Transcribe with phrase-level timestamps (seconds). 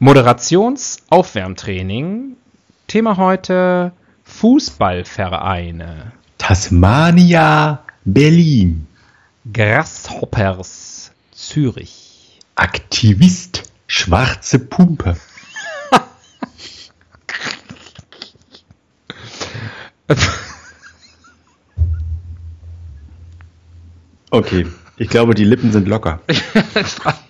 [0.00, 2.36] Moderationsaufwärmtraining.
[2.86, 3.92] Thema heute
[4.24, 6.12] Fußballvereine.
[6.38, 8.86] Tasmania, Berlin.
[9.52, 12.38] Grasshoppers, Zürich.
[12.54, 15.16] Aktivist, schwarze Pumpe.
[24.32, 24.64] Okay,
[24.96, 26.20] ich glaube, die Lippen sind locker.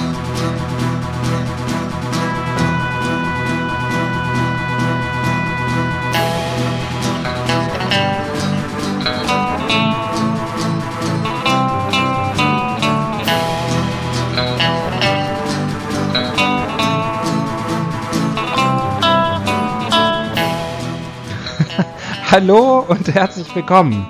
[22.31, 24.07] Hallo und herzlich willkommen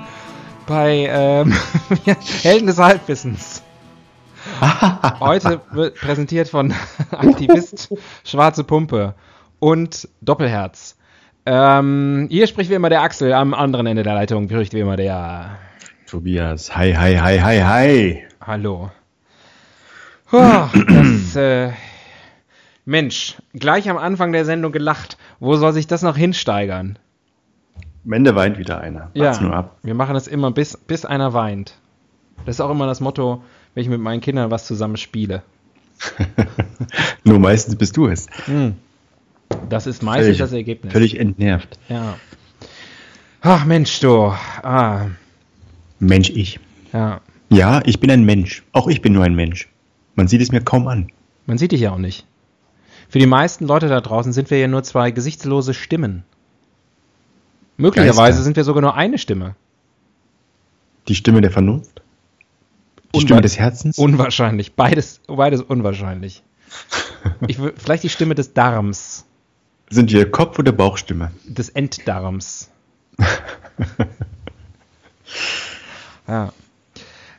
[0.68, 1.52] bei ähm,
[2.42, 3.64] Helden des Halbwissens.
[5.18, 6.72] Heute wird präsentiert von
[7.10, 9.16] Aktivist Schwarze Pumpe
[9.58, 10.96] und Doppelherz.
[11.46, 14.94] Ähm, hier spricht wie immer der Axel, am anderen Ende der Leitung spricht wie immer
[14.94, 15.58] der
[16.06, 16.76] Tobias.
[16.76, 18.24] Hi, hi, hi, hi, hi.
[18.40, 18.92] Hallo.
[20.30, 21.72] Oh, das, äh,
[22.84, 25.18] Mensch, gleich am Anfang der Sendung gelacht.
[25.40, 27.00] Wo soll sich das noch hinsteigern?
[28.04, 29.10] Am Ende weint wieder einer.
[29.14, 29.78] Ja, nur ab.
[29.82, 31.74] wir machen das immer, bis, bis einer weint.
[32.44, 33.42] Das ist auch immer das Motto,
[33.74, 35.42] wenn ich mit meinen Kindern was zusammen spiele.
[37.24, 38.26] nur meistens bist du es.
[38.46, 38.74] Hm.
[39.68, 40.92] Das ist meistens völlig, das Ergebnis.
[40.92, 41.78] Völlig entnervt.
[41.88, 42.16] Ja.
[43.40, 44.32] Ach Mensch, du.
[44.62, 45.06] Ah.
[46.00, 46.58] Mensch, ich.
[46.92, 47.20] Ja.
[47.50, 48.64] Ja, ich bin ein Mensch.
[48.72, 49.68] Auch ich bin nur ein Mensch.
[50.14, 51.08] Man sieht es mir kaum an.
[51.46, 52.26] Man sieht dich ja auch nicht.
[53.08, 56.24] Für die meisten Leute da draußen sind wir ja nur zwei gesichtslose Stimmen.
[57.82, 58.42] Möglicherweise Geister.
[58.44, 59.56] sind wir sogar nur eine Stimme.
[61.08, 62.00] Die Stimme der Vernunft?
[63.12, 63.98] Die Unwa Stimme des Herzens?
[63.98, 64.74] Unwahrscheinlich.
[64.74, 66.44] Beides, beides unwahrscheinlich.
[67.48, 69.24] ich, vielleicht die Stimme des Darms.
[69.90, 71.32] Sind wir Kopf- oder Bauchstimme?
[71.44, 72.70] Des Enddarms.
[76.28, 76.52] ja.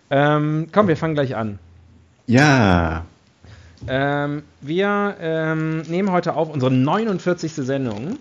[0.10, 1.58] Ähm, komm, wir fangen gleich an.
[2.28, 3.06] Ja.
[3.88, 7.54] Ähm, wir ähm, nehmen heute auf unsere 49.
[7.54, 8.18] Sendung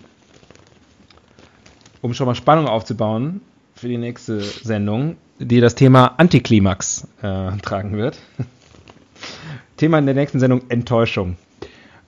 [2.03, 3.41] um schon mal Spannung aufzubauen
[3.75, 8.19] für die nächste Sendung, die das Thema Antiklimax äh, tragen wird.
[9.77, 11.37] Thema in der nächsten Sendung Enttäuschung.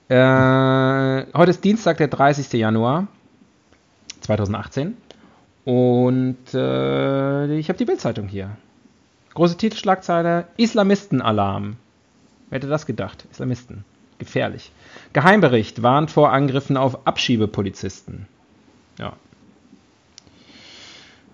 [0.08, 2.52] Äh, heute ist Dienstag, der 30.
[2.52, 3.08] Januar
[4.20, 4.96] 2018.
[5.64, 8.50] Und äh, ich habe die Bildzeitung hier.
[9.32, 11.76] Große Titelschlagzeile: Islamistenalarm.
[12.50, 13.26] Wer hätte das gedacht?
[13.32, 13.84] Islamisten.
[14.18, 14.70] Gefährlich.
[15.14, 18.26] Geheimbericht warnt vor Angriffen auf Abschiebepolizisten.
[18.98, 19.14] Ja.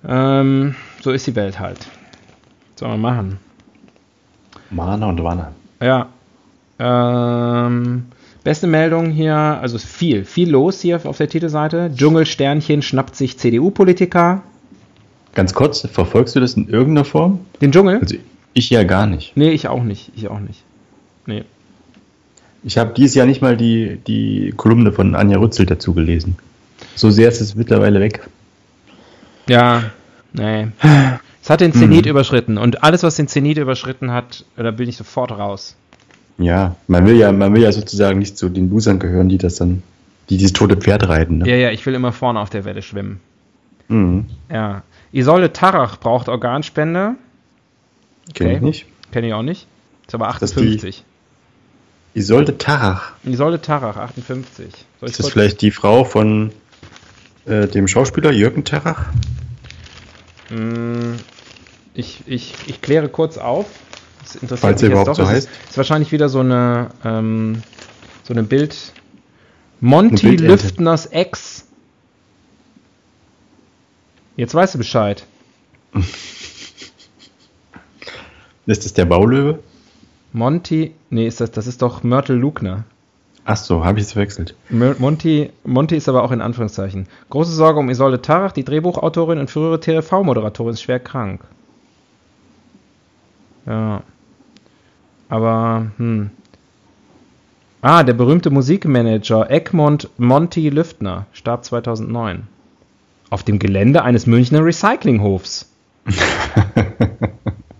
[0.07, 1.79] Ähm, so ist die Welt halt.
[1.79, 3.39] Was soll man machen?
[4.71, 5.49] Mana und Wanne.
[5.81, 6.09] Ja.
[6.79, 8.07] Ähm,
[8.43, 11.93] beste Meldung hier, also viel, viel los hier auf der Titelseite.
[11.95, 14.43] Dschungelsternchen schnappt sich CDU-Politiker.
[15.35, 17.41] Ganz kurz, verfolgst du das in irgendeiner Form?
[17.61, 18.01] Den Dschungel?
[18.01, 18.17] Also
[18.55, 19.37] ich ja gar nicht.
[19.37, 20.11] Nee, ich auch nicht.
[20.15, 20.63] Ich auch nicht.
[21.27, 21.45] Nee.
[22.65, 26.37] Ich habe dieses Jahr nicht mal die, die Kolumne von Anja Rützel dazu gelesen.
[26.95, 28.29] So sehr ist es mittlerweile weg.
[29.49, 29.85] Ja,
[30.33, 30.69] nee.
[31.43, 32.11] Es hat den Zenit mhm.
[32.11, 35.77] überschritten und alles, was den Zenit überschritten hat, da bin ich sofort raus.
[36.39, 39.57] Ja, man will ja, man will ja sozusagen nicht zu den Losern gehören, die das
[39.57, 39.83] dann,
[40.31, 41.39] die dieses tote Pferd reiten.
[41.39, 41.49] Ne?
[41.49, 43.21] Ja, ja, ich will immer vorne auf der Welle schwimmen.
[43.89, 44.27] Mhm.
[44.51, 44.83] Ja.
[45.13, 47.17] Isolde Tarach braucht Organspende.
[48.31, 48.45] Okay.
[48.45, 48.87] Kenn ich nicht.
[49.11, 49.67] Kenn ich auch nicht.
[50.07, 51.05] Ist aber 58.
[52.15, 53.13] Isolde Tarach.
[53.25, 54.69] Isolde Tarach, 58.
[55.01, 56.53] ist das vielleicht die Frau von
[57.47, 59.07] äh, dem Schauspieler Jürgen Tarach?
[60.51, 61.15] Mm,
[61.95, 63.67] ich, ich, ich kläre kurz auf.
[64.21, 65.17] Das interessiert Falls mich überhaupt doch.
[65.17, 65.49] so heißt.
[65.49, 67.63] Ist, ist wahrscheinlich wieder so eine, ähm,
[68.23, 68.77] so eine Bild.
[69.81, 71.67] Monty eine Lüftners Ex.
[74.37, 75.27] Jetzt weißt du Bescheid.
[78.67, 79.59] ist das der Baulöwe?
[80.33, 82.85] Monty, nee, ist das, das ist doch Mörtel Lugner.
[83.45, 84.55] Ach so, habe ich es verwechselt.
[84.71, 87.09] Monty, Monty ist aber auch in Anführungszeichen.
[87.31, 91.41] Große Sorge um Isolde Tarach, die Drehbuchautorin und frühere TV-Moderatorin, ist schwer krank.
[93.67, 94.03] Ja.
[95.29, 96.31] Aber, hm.
[97.81, 102.47] Ah, der berühmte Musikmanager Egmont Monty Lüftner starb 2009.
[103.31, 105.69] Auf dem Gelände eines Münchner Recyclinghofs.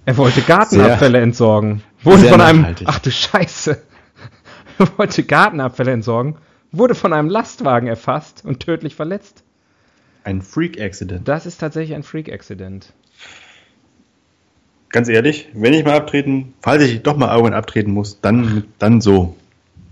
[0.07, 1.83] er wollte Gartenabfälle Sehr- entsorgen.
[2.03, 2.67] Wurde von einem.
[2.87, 3.81] Ach du Scheiße.
[4.97, 6.37] Wollte Gartenabfälle entsorgen.
[6.71, 9.43] Wurde von einem Lastwagen erfasst und tödlich verletzt.
[10.25, 11.27] Ein Freak-Accident.
[11.27, 12.93] Das ist tatsächlich ein Freak-Accident.
[14.91, 19.01] Ganz ehrlich, wenn ich mal abtreten, falls ich doch mal irgendwann abtreten muss, dann, dann
[19.01, 19.37] so.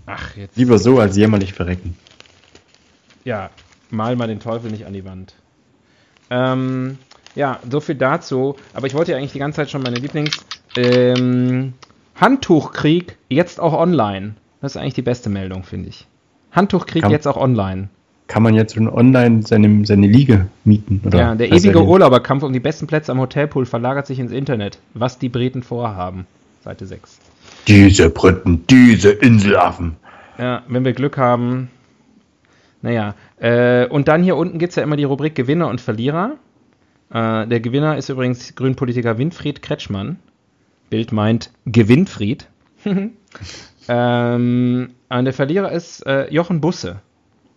[0.05, 0.57] Ach, jetzt.
[0.57, 1.97] Lieber so als jämmerlich verrecken.
[3.23, 3.49] Ja,
[3.89, 5.35] mal mal den Teufel nicht an die Wand.
[6.29, 6.97] Ähm,
[7.35, 8.55] ja, so viel dazu.
[8.73, 10.45] Aber ich wollte ja eigentlich die ganze Zeit schon meine Lieblings...
[10.77, 11.73] Ähm,
[12.21, 14.35] Handtuchkrieg jetzt auch online.
[14.61, 16.07] Das ist eigentlich die beste Meldung, finde ich.
[16.51, 17.89] Handtuchkrieg Kann- jetzt auch online.
[18.27, 21.01] Kann man jetzt schon online seine, seine Liege mieten?
[21.05, 24.31] Oder Ja, der ewige er- Urlauberkampf um die besten Plätze am Hotelpool verlagert sich ins
[24.31, 24.79] Internet.
[24.93, 26.25] Was die Briten vorhaben.
[26.63, 27.19] Seite 6.
[27.67, 29.97] Diese Briten, diese Inselaffen.
[30.37, 31.69] Ja, wenn wir Glück haben.
[32.81, 36.33] Naja, äh, und dann hier unten gibt es ja immer die Rubrik Gewinner und Verlierer.
[37.13, 40.19] Äh, der Gewinner ist übrigens Grünpolitiker Winfried Kretschmann.
[40.89, 42.47] Bild meint Gewinnfried.
[43.93, 47.01] ähm, und der Verlierer ist äh, Jochen Busse.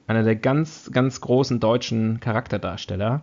[0.09, 3.23] Einer der ganz, ganz großen deutschen Charakterdarsteller.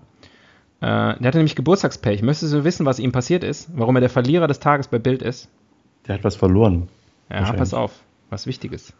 [0.79, 2.21] Äh, der hatte nämlich Geburtstagspech.
[2.21, 3.69] Möchtest du wissen, was ihm passiert ist?
[3.73, 5.49] Warum er der Verlierer des Tages bei Bild ist?
[6.07, 6.87] Der hat was verloren.
[7.29, 7.91] Ja, pass auf,
[8.29, 8.93] was Wichtiges.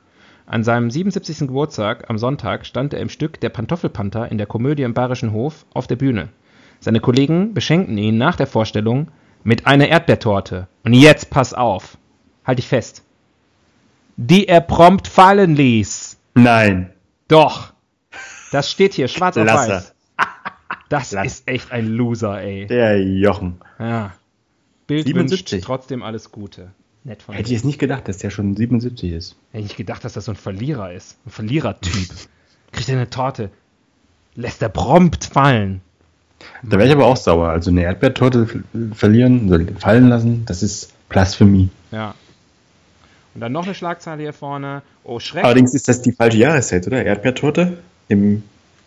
[0.45, 1.47] An seinem 77.
[1.47, 5.65] Geburtstag am Sonntag stand er im Stück Der Pantoffelpanther in der Komödie im Bayerischen Hof
[5.73, 6.27] auf der Bühne.
[6.81, 9.07] Seine Kollegen beschenkten ihn nach der Vorstellung
[9.43, 10.67] mit einer Erdbeertorte.
[10.83, 11.97] Und jetzt pass auf,
[12.43, 13.05] halt dich fest.
[14.23, 16.15] Die er prompt fallen ließ.
[16.35, 16.91] Nein.
[17.27, 17.73] Doch.
[18.51, 19.71] Das steht hier schwarz auf Klasse.
[19.71, 19.93] weiß.
[20.89, 21.25] Das Klasse.
[21.25, 22.67] ist echt ein Loser, ey.
[22.67, 23.61] Der Jochen.
[23.79, 24.13] Ja.
[24.85, 25.53] Bild 77.
[25.53, 26.69] wünscht trotzdem alles Gute.
[27.03, 29.35] Nett von Hätte ich jetzt nicht gedacht, dass der schon 77 ist.
[29.53, 31.17] Hätte ich gedacht, dass das so ein Verlierer ist.
[31.25, 32.09] Ein Verlierertyp.
[32.71, 33.49] Kriegt er eine Torte.
[34.35, 35.81] Lässt er prompt fallen.
[36.61, 37.49] Da wäre ich aber auch sauer.
[37.49, 38.63] Also eine Erdbeertorte
[38.93, 41.69] verlieren, fallen lassen, das ist Blasphemie.
[41.91, 42.13] Ja.
[43.33, 44.81] Und dann noch eine Schlagzeile hier vorne.
[45.03, 45.43] Oh, Schreck.
[45.45, 47.03] Allerdings ist das die falsche Jahreszeit, oder?
[47.05, 48.43] Erdbeertorte im,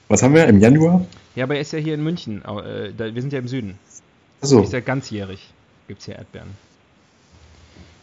[0.08, 1.06] was haben wir, im Januar?
[1.34, 2.42] Ja, aber er ist ja hier in München.
[2.44, 3.78] Äh, wir sind ja im Süden.
[4.42, 5.50] Achso, Ist ja ganzjährig.
[5.88, 6.50] Gibt es hier Erdbeeren.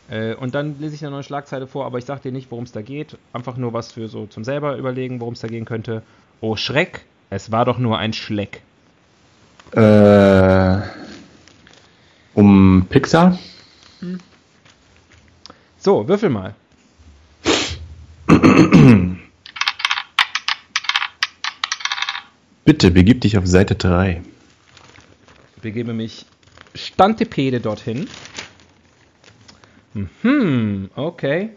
[0.10, 2.64] Äh, und dann lese ich eine neue Schlagzeile vor, aber ich sage dir nicht, worum
[2.66, 3.18] es da geht.
[3.34, 6.02] Einfach nur was für so zum selber überlegen, worum es da gehen könnte.
[6.42, 7.06] Oh, Schreck.
[7.30, 8.62] Es war doch nur ein Schleck.
[9.74, 10.78] äh,
[12.34, 13.38] um Pixar?
[15.84, 16.54] So, würfel mal.
[22.66, 24.22] Bitte begib dich auf Seite 3.
[25.56, 26.28] Ich begebe mich
[26.76, 28.08] Stantepede dorthin.
[29.96, 31.50] Mhm, okay.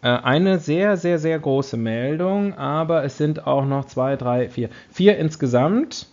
[0.00, 4.68] Äh, eine sehr, sehr, sehr große Meldung, aber es sind auch noch zwei, drei, vier.
[4.92, 6.06] Vier insgesamt.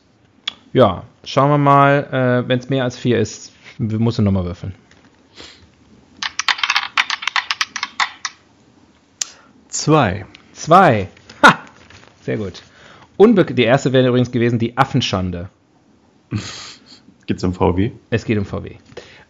[0.74, 4.74] Ja, schauen wir mal, äh, wenn es mehr als vier ist, musst du nochmal würfeln.
[9.80, 10.26] Zwei.
[10.52, 11.08] Zwei.
[11.42, 11.60] Ha!
[12.24, 12.64] Sehr gut.
[13.16, 15.48] Unbe die erste wäre übrigens gewesen die Affenschande.
[17.28, 17.92] Geht's um VW?
[18.10, 18.72] Es geht um VW.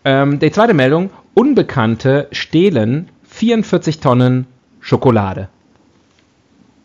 [0.04, 4.48] Ähm, die zweite Meldung: Unbekannte stehlen 44 Tonnen
[4.80, 5.50] Schokolade.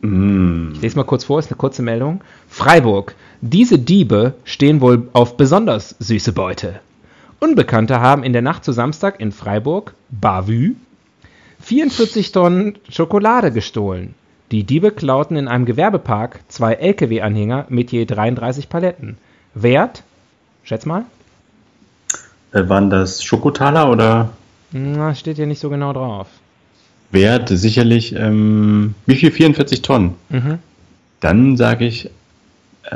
[0.03, 0.73] Mm.
[0.75, 2.21] Ich lese mal kurz vor, ist eine kurze Meldung.
[2.49, 3.15] Freiburg.
[3.41, 6.81] Diese Diebe stehen wohl auf besonders süße Beute.
[7.41, 10.75] Unbekannte haben in der Nacht zu Samstag in Freiburg, Bavü,
[11.65, 14.15] 44 Tonnen Schokolade gestohlen.
[14.51, 19.17] Die Diebe klauten in einem Gewerbepark zwei LKW-Anhänger mit je 33 Paletten.
[19.55, 20.03] Wert?
[20.63, 21.07] Schätz mal.
[22.53, 24.31] Äh, waren das Schokotaler oder
[24.73, 26.27] Na, steht hier nicht so genau drauf.
[27.11, 27.49] Wert?
[27.49, 29.31] Sicherlich, ähm, wie viel?
[29.31, 30.17] 44 Tonnen.
[30.29, 30.59] Mhm.
[31.21, 32.11] Dann sage ich
[32.83, 32.95] äh,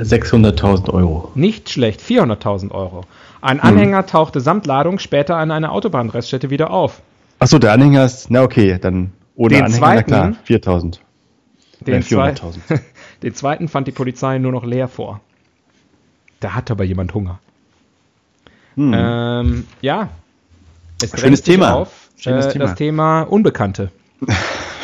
[0.00, 1.32] 600.000 Euro.
[1.34, 3.04] Nicht schlecht, 400.000 Euro.
[3.40, 7.02] Ein Anhänger tauchte samt Ladung später an einer Autobahnreststätte wieder auf.
[7.44, 10.98] Achso, der Anhänger ist, na okay, dann ohne Den Anhänger, zweiten- na klar, 4.000.
[11.80, 12.80] Den, zwei, 400.000.
[13.22, 15.20] den zweiten fand die Polizei nur noch leer vor.
[16.40, 17.40] Da hat aber jemand Hunger.
[18.76, 18.92] Hm.
[18.96, 20.08] Ähm, ja.
[21.02, 21.74] Es Schönes Thema.
[21.74, 22.64] Auf, Schönes äh, Thema.
[22.64, 23.90] Das Thema Unbekannte.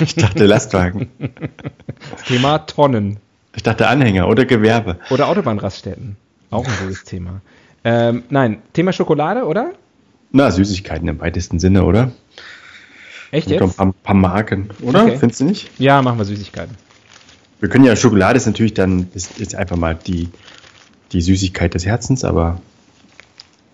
[0.02, 1.10] Ich dachte Lastwagen.
[1.18, 3.18] Das Thema Tonnen.
[3.54, 4.98] Ich dachte Anhänger oder Gewerbe.
[5.10, 6.16] Oder Autobahnraststätten.
[6.50, 7.42] Auch ein gutes Thema.
[7.84, 9.72] Ähm, nein, Thema Schokolade, oder?
[10.32, 12.12] Na, Süßigkeiten im weitesten Sinne, oder?
[13.30, 13.76] Echt Mit ein jetzt?
[13.76, 15.04] paar, paar Marken, oder?
[15.04, 15.16] Okay.
[15.18, 15.70] Findest du nicht?
[15.78, 16.76] Ja, machen wir Süßigkeiten.
[17.60, 20.28] Wir können ja, Schokolade ist natürlich dann, ist, ist einfach mal die,
[21.12, 22.60] die Süßigkeit des Herzens, aber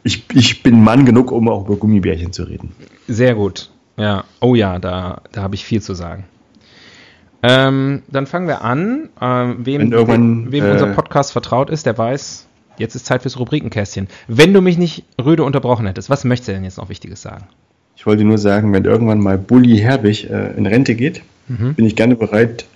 [0.02, 2.72] ich, ich bin Mann genug, um auch über Gummibärchen zu reden.
[3.08, 3.70] Sehr gut.
[3.96, 4.24] Ja.
[4.40, 6.24] Oh ja, da, da habe ich viel zu sagen.
[7.42, 9.08] Ähm, dann fangen wir an.
[9.20, 12.46] Ähm, wem irgendwann, wem äh, unser Podcast vertraut ist, der weiß,
[12.78, 14.08] jetzt ist Zeit fürs Rubrikenkästchen.
[14.26, 17.46] Wenn du mich nicht rüde unterbrochen hättest, was möchtest du denn jetzt noch Wichtiges sagen?
[17.96, 21.74] Ich wollte nur sagen, wenn irgendwann mal Bully Herbig äh, in Rente geht, Mhm.
[21.74, 22.66] bin ich gerne bereit,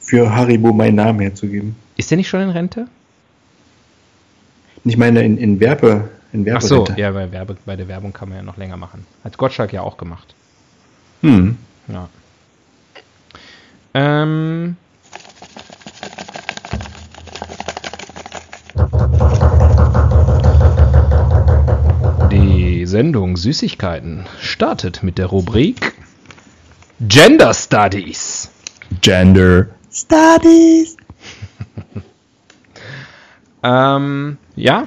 [0.00, 1.76] für Haribo meinen Namen herzugeben.
[1.98, 2.86] Ist der nicht schon in Rente?
[4.84, 7.00] Ich meine, in, in Werbe, in Ach so, Werberente.
[7.00, 9.04] ja, bei, Werbe, bei der Werbung kann man ja noch länger machen.
[9.24, 10.34] Hat Gottschalk ja auch gemacht.
[11.22, 11.56] Hm.
[11.88, 12.08] Ja.
[13.94, 14.76] Ähm.
[22.36, 25.94] Die Sendung Süßigkeiten startet mit der Rubrik
[27.00, 28.50] Gender Studies.
[29.00, 30.96] Gender Studies.
[33.62, 34.86] Ähm, ja,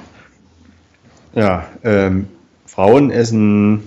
[1.34, 2.28] Ja, ähm,
[2.64, 3.82] Frauen essen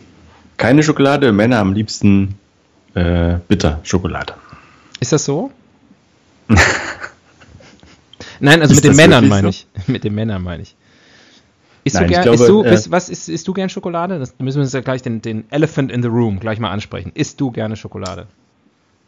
[0.58, 2.38] keine Schokolade, Männer am liebsten
[2.93, 4.34] äh, Bitterschokolade.
[5.00, 5.51] ist das so?
[8.39, 9.50] Nein, also Ist mit den Männern meine so?
[9.50, 9.67] ich.
[9.88, 10.75] Mit den Männern meine ich.
[11.84, 14.20] Isst Nein, du gern, glaube, isst du, äh, bist, was isst, isst du gern Schokolade?
[14.20, 17.12] Das müssen wir uns ja gleich den, den Elephant in the Room gleich mal ansprechen.
[17.13, 18.28] Isst du gerne Schokolade?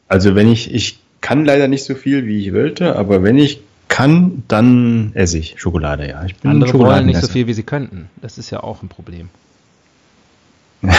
[0.07, 3.61] Also wenn ich, ich kann leider nicht so viel, wie ich wollte, aber wenn ich
[3.87, 6.25] kann, dann esse ich Schokolade, ja.
[6.25, 8.09] Ich bin Andere wollen nicht so viel, wie sie könnten.
[8.21, 9.29] Das ist ja auch ein Problem.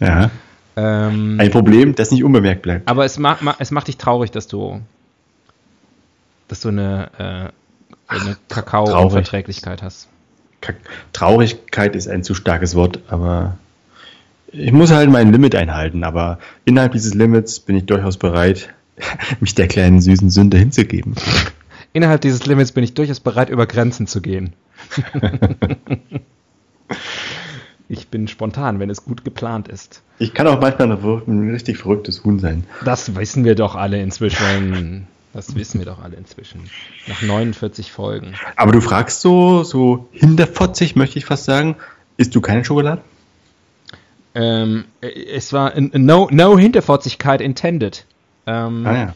[0.00, 0.30] Ja.
[0.76, 2.88] Ähm, Ein Problem, das nicht unbemerkt bleibt.
[2.88, 4.80] aber es, ma, ma, es macht dich traurig, dass du,
[6.48, 7.52] dass du eine, äh,
[8.06, 10.08] eine Kakao-Unverträglichkeit hast.
[11.12, 13.58] Traurigkeit ist ein zu starkes Wort, aber
[14.48, 16.04] ich muss halt mein Limit einhalten.
[16.04, 18.72] Aber innerhalb dieses Limits bin ich durchaus bereit,
[19.40, 21.14] mich der kleinen süßen Sünde hinzugeben.
[21.92, 24.54] Innerhalb dieses Limits bin ich durchaus bereit, über Grenzen zu gehen.
[27.88, 30.02] ich bin spontan, wenn es gut geplant ist.
[30.18, 32.64] Ich kann auch manchmal ein richtig verrücktes Huhn sein.
[32.84, 35.06] Das wissen wir doch alle inzwischen.
[35.34, 36.70] Das wissen wir doch alle inzwischen.
[37.06, 38.34] Nach 49 Folgen.
[38.56, 41.76] Aber du fragst so, so hinterfotzig, möchte ich fast sagen,
[42.16, 43.02] isst du keine Schokolade?
[44.34, 48.04] Ähm, äh, es war n- no, no Hinterfotzigkeit intended.
[48.46, 49.14] Ähm, Ah ja.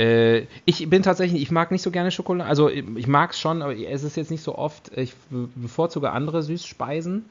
[0.00, 2.48] Äh, ich bin tatsächlich, ich mag nicht so gerne Schokolade.
[2.48, 4.90] Also ich mag es schon, aber es ist jetzt nicht so oft.
[4.96, 7.24] Ich be- bevorzuge andere Süßspeisen.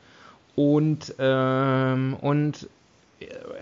[0.56, 2.68] Und, ähm, und äh,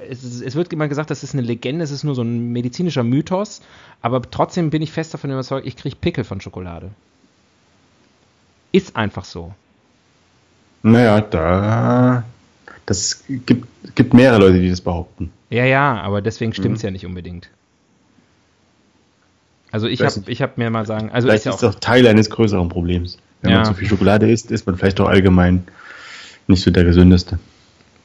[0.09, 3.03] es, es wird immer gesagt, das ist eine Legende, es ist nur so ein medizinischer
[3.03, 3.61] Mythos.
[4.01, 6.89] Aber trotzdem bin ich fest davon überzeugt, ich kriege Pickel von Schokolade.
[8.71, 9.53] Ist einfach so.
[10.83, 12.23] Naja, da.
[12.85, 15.31] Das gibt, gibt mehrere Leute, die das behaupten.
[15.49, 16.75] Ja, ja, aber deswegen stimmt Mhm.
[16.75, 17.49] es ja nicht unbedingt.
[19.71, 22.67] Also ich habe hab mir mal sagen, also Vielleicht ist ja auch, Teil eines größeren
[22.69, 23.17] Problems.
[23.41, 23.57] Wenn Ja.
[23.57, 25.63] man zu viel Schokolade isst, ist man vielleicht auch allgemein
[26.47, 27.39] nicht so der gesündeste.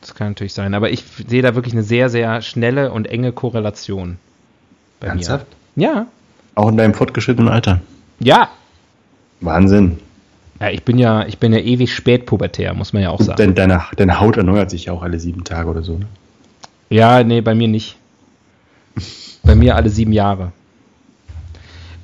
[0.07, 3.33] Das kann natürlich sein, aber ich sehe da wirklich eine sehr, sehr schnelle und enge
[3.33, 4.19] Korrelation
[5.01, 5.47] bei Ernsthaft?
[5.75, 5.85] mir.
[5.85, 6.07] Ja,
[6.55, 7.81] Auch in deinem fortgeschrittenen Alter.
[8.21, 8.49] ja.
[9.41, 9.99] Wahnsinn.
[10.61, 13.37] Ja, ich bin ja, ich bin ja ewig spätpubertär, muss man ja auch sagen.
[13.37, 15.99] dein, deine, deine Haut erneuert sich ja auch alle sieben Tage oder so.
[15.99, 16.07] Ne?
[16.89, 17.97] Ja, nee, bei mir nicht.
[19.43, 20.53] Bei mir alle sieben Jahre.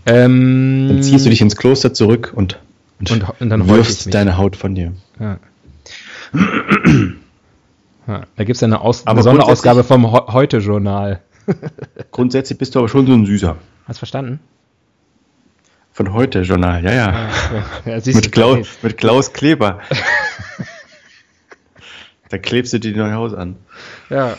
[0.04, 2.58] Ähm, Dann ziehst du dich ins Kloster zurück und,
[3.00, 4.92] und, Und- und dann wirfst deine Haut von dir.
[5.18, 5.38] Ja.
[8.06, 11.20] Ja, da gibt es ja eine, Aus Aber eine Sonderausgabe vom Ho- Heute-Journal.
[12.10, 13.56] Grundsätzlich bist du aber schon so ein Süßer.
[13.86, 14.40] Hast verstanden?
[15.92, 17.28] Von heute Journal, ja, ja.
[17.84, 19.80] Ja, siehst Mit, du, Klaus, mit Klaus Kleber.
[22.30, 23.56] da klebst du dir dein Haus an.
[24.08, 24.36] Ja.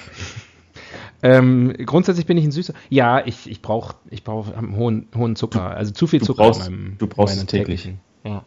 [1.22, 2.74] Ähm, grundsätzlich bin ich ein süßer.
[2.90, 5.70] Ja, ich, ich brauche ich brauch einen hohen, hohen Zucker.
[5.76, 7.84] Also zu viel du Zucker brauchst- in meinem, du brauchst es täglich.
[7.84, 8.00] täglichen.
[8.26, 8.44] Ja.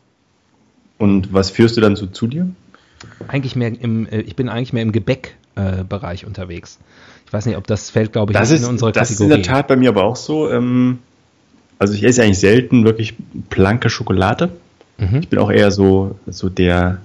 [0.99, 2.49] Und was führst du dann so zu dir?
[3.29, 6.79] Eigentlich mehr im, äh, ich bin eigentlich mehr im Gebäckbereich äh, unterwegs.
[7.27, 9.37] Ich weiß nicht, ob das fällt, glaube ich, Das ist, in unsere das ist Kategorie.
[9.39, 10.51] in der Tat bei mir aber auch so.
[10.51, 10.99] Ähm,
[11.79, 13.15] also ich esse eigentlich selten wirklich
[13.51, 14.51] blanke Schokolade.
[14.99, 15.17] Mhm.
[15.21, 16.99] Ich bin auch eher so, so der,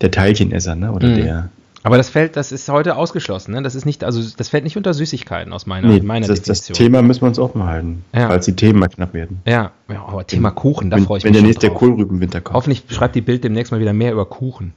[0.00, 0.92] der Teilchenesser, ne?
[0.92, 1.16] Oder Mhm.
[1.16, 1.48] der.
[1.82, 3.52] Aber das fällt, das ist heute ausgeschlossen.
[3.52, 3.60] Ne?
[3.60, 6.60] Das ist nicht, also das fällt nicht unter Süßigkeiten aus meiner, Nee, meiner das, das
[6.62, 6.86] Definition.
[6.86, 8.28] Thema müssen wir uns offen halten, Ja.
[8.28, 9.42] falls die Themen mal knapp werden.
[9.46, 11.70] ja, ja, aber Thema Kuchen, da wenn freue ich wenn mich der schon nächste.
[11.70, 12.56] Kohlrübenwinter kommt.
[12.56, 14.72] Hoffentlich schreibt die Bild demnächst mal wieder mehr über Kuchen.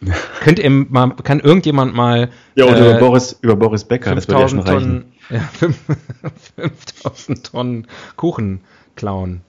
[0.40, 4.28] Könnt ihr mal, kann irgendjemand mal Ja, und äh, über, Boris, über Boris Becker, das
[4.28, 5.12] würde ja schon 5000 reichen.
[5.28, 5.84] Tonnen, ja, fünf-
[6.56, 8.60] 5000 Tonnen Kuchen
[8.96, 9.42] klauen.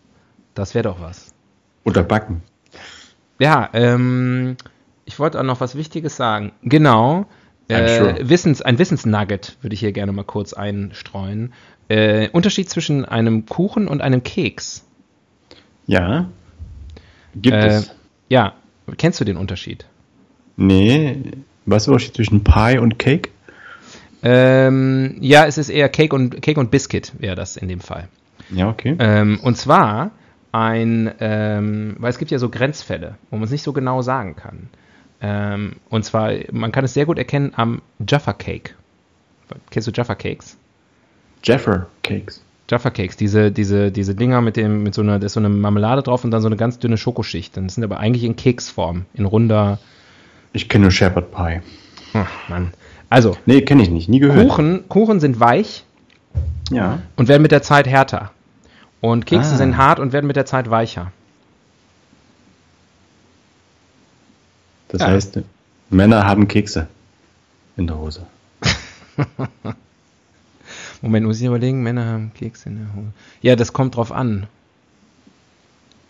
[0.54, 1.34] Das wäre doch was.
[1.86, 2.44] Oder backen.
[3.40, 4.58] Ja, ähm,
[5.06, 6.52] ich wollte auch noch was Wichtiges sagen.
[6.62, 7.26] Genau.
[7.70, 8.30] Äh, sure.
[8.30, 11.54] Wissens, ein Wissensnugget würde ich hier gerne mal kurz einstreuen.
[11.88, 14.86] Äh, Unterschied zwischen einem Kuchen und einem Keks.
[15.88, 16.30] Ja.
[17.36, 17.96] Gibt Äh, es.
[18.28, 18.54] ja,
[18.98, 19.86] kennst du den Unterschied?
[20.62, 21.18] Nee.
[21.66, 23.30] Was ist der Unterschied zwischen Pie und Cake?
[24.24, 28.08] Ähm, ja, es ist eher Cake und, Cake und Biscuit wäre das in dem Fall.
[28.52, 28.96] Ja, okay.
[29.00, 30.12] Ähm, und zwar
[30.52, 34.36] ein, ähm, weil es gibt ja so Grenzfälle, wo man es nicht so genau sagen
[34.36, 34.70] kann.
[35.22, 38.72] Ähm, und zwar, man kann es sehr gut erkennen am Jaffa Cake.
[39.70, 40.58] Kennst du Jaffa Cakes?
[41.44, 42.44] Jaffer Cakes.
[42.70, 45.50] Jaffa Cakes, diese, diese, diese Dinger mit dem, mit so einer, da ist so eine
[45.50, 47.58] Marmelade drauf und dann so eine ganz dünne Schokoschicht.
[47.58, 49.80] Das sind aber eigentlich in Keksform, in runder.
[50.54, 51.62] Ich kenne nur Shepherd Pie.
[52.14, 52.74] Ach, Mann.
[53.10, 54.48] Also, Nee, kenne ich nicht, nie gehört.
[54.50, 55.84] Kuchen, Kuchen sind weich
[56.70, 57.00] Ja.
[57.16, 58.32] und werden mit der Zeit härter.
[59.02, 59.58] Und Kekse Ah.
[59.58, 61.12] sind hart und werden mit der Zeit weicher.
[64.90, 65.08] Das Ja.
[65.08, 65.40] heißt,
[65.90, 66.88] Männer haben Kekse
[67.78, 68.26] in der Hose.
[71.02, 73.12] Moment, muss ich überlegen, Männer haben Kekse in der Hose.
[73.42, 74.48] Ja, das kommt drauf an,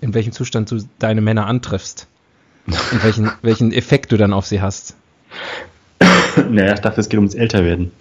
[0.01, 2.07] in welchem Zustand du deine Männer antriffst.
[2.67, 4.95] Und welchen, welchen Effekt du dann auf sie hast.
[6.49, 7.91] naja, ich dachte, es geht ums Älterwerden.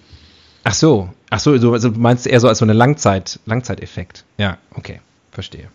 [0.64, 4.24] Ach so, ach so, du also meinst eher so als so eine Langzeit, Langzeiteffekt.
[4.38, 5.00] Ja, okay,
[5.32, 5.68] verstehe.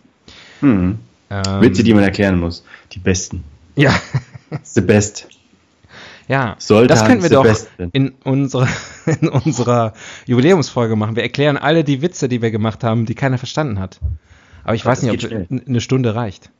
[0.60, 0.98] Hm.
[1.28, 2.64] Ähm, Witze, die man erklären muss.
[2.92, 3.42] Die besten.
[3.74, 3.94] Ja,
[4.62, 5.26] The best.
[6.28, 6.54] ja.
[6.58, 7.46] Sollte das könnten wir doch
[7.92, 8.68] in unserer,
[9.20, 9.92] in unserer
[10.26, 11.16] Jubiläumsfolge machen.
[11.16, 13.98] Wir erklären alle die Witze, die wir gemacht haben, die keiner verstanden hat.
[14.62, 16.50] Aber ich weiß das nicht, ob n- eine Stunde reicht.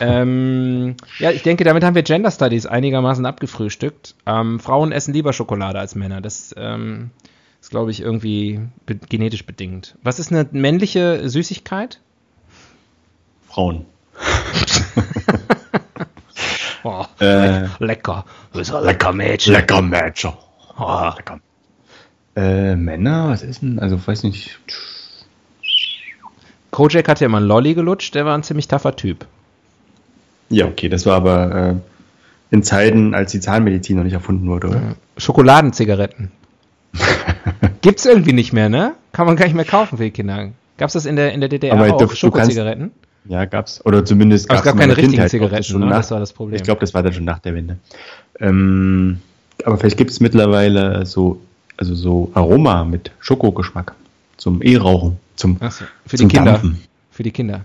[0.00, 4.14] Ähm, ja, ich denke, damit haben wir Gender Studies einigermaßen abgefrühstückt.
[4.26, 6.20] Ähm, Frauen essen lieber Schokolade als Männer.
[6.20, 7.10] Das ähm,
[7.60, 9.96] ist, glaube ich, irgendwie be genetisch bedingt.
[10.02, 12.00] Was ist eine männliche Süßigkeit?
[13.48, 13.86] Frauen.
[16.88, 18.24] Oh, Äh, lecker.
[18.52, 19.54] Das ist ein lecker Mädchen.
[19.54, 20.38] lecker Matcher.
[20.78, 21.10] Oh.
[21.16, 21.40] lecker.
[22.36, 23.80] Äh, Männer, was ist denn?
[23.80, 24.60] Also, weiß nicht.
[26.70, 29.26] Kojak hat ja immer einen Lolli gelutscht, der war ein ziemlich taffer Typ.
[30.48, 31.74] Ja, okay, das war aber äh,
[32.50, 34.96] in Zeiten, als die Zahnmedizin noch nicht erfunden wurde, oder?
[35.16, 36.30] Schokoladenzigaretten.
[37.80, 38.94] Gibt's irgendwie nicht mehr, ne?
[39.12, 40.50] Kann man gar nicht mehr kaufen für die Kinder.
[40.78, 42.14] Gab's das in der, in der DDR Aber auch?
[42.14, 42.92] Schokozigaretten?
[43.28, 43.84] Ja, gab's.
[43.84, 45.86] Oder zumindest Aber es gab's gab in keine richtigen Kindheit Zigaretten, das schon ne?
[45.86, 46.56] nach, Das war das Problem.
[46.56, 47.78] Ich glaube, das war dann schon nach der Wende.
[48.38, 49.20] Ähm,
[49.64, 51.40] aber vielleicht gibt es mittlerweile so,
[51.76, 53.94] also so Aroma mit Schokogeschmack
[54.36, 56.52] zum E-Rauchen, zum, so, für die zum Kinder.
[56.52, 56.82] Dampfen.
[57.10, 57.64] Für die Kinder.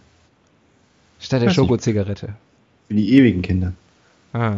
[1.19, 1.49] Statt der.
[1.49, 2.29] Schokozigarette.
[2.91, 3.71] Für die ewigen Kinder.
[4.33, 4.57] Ah.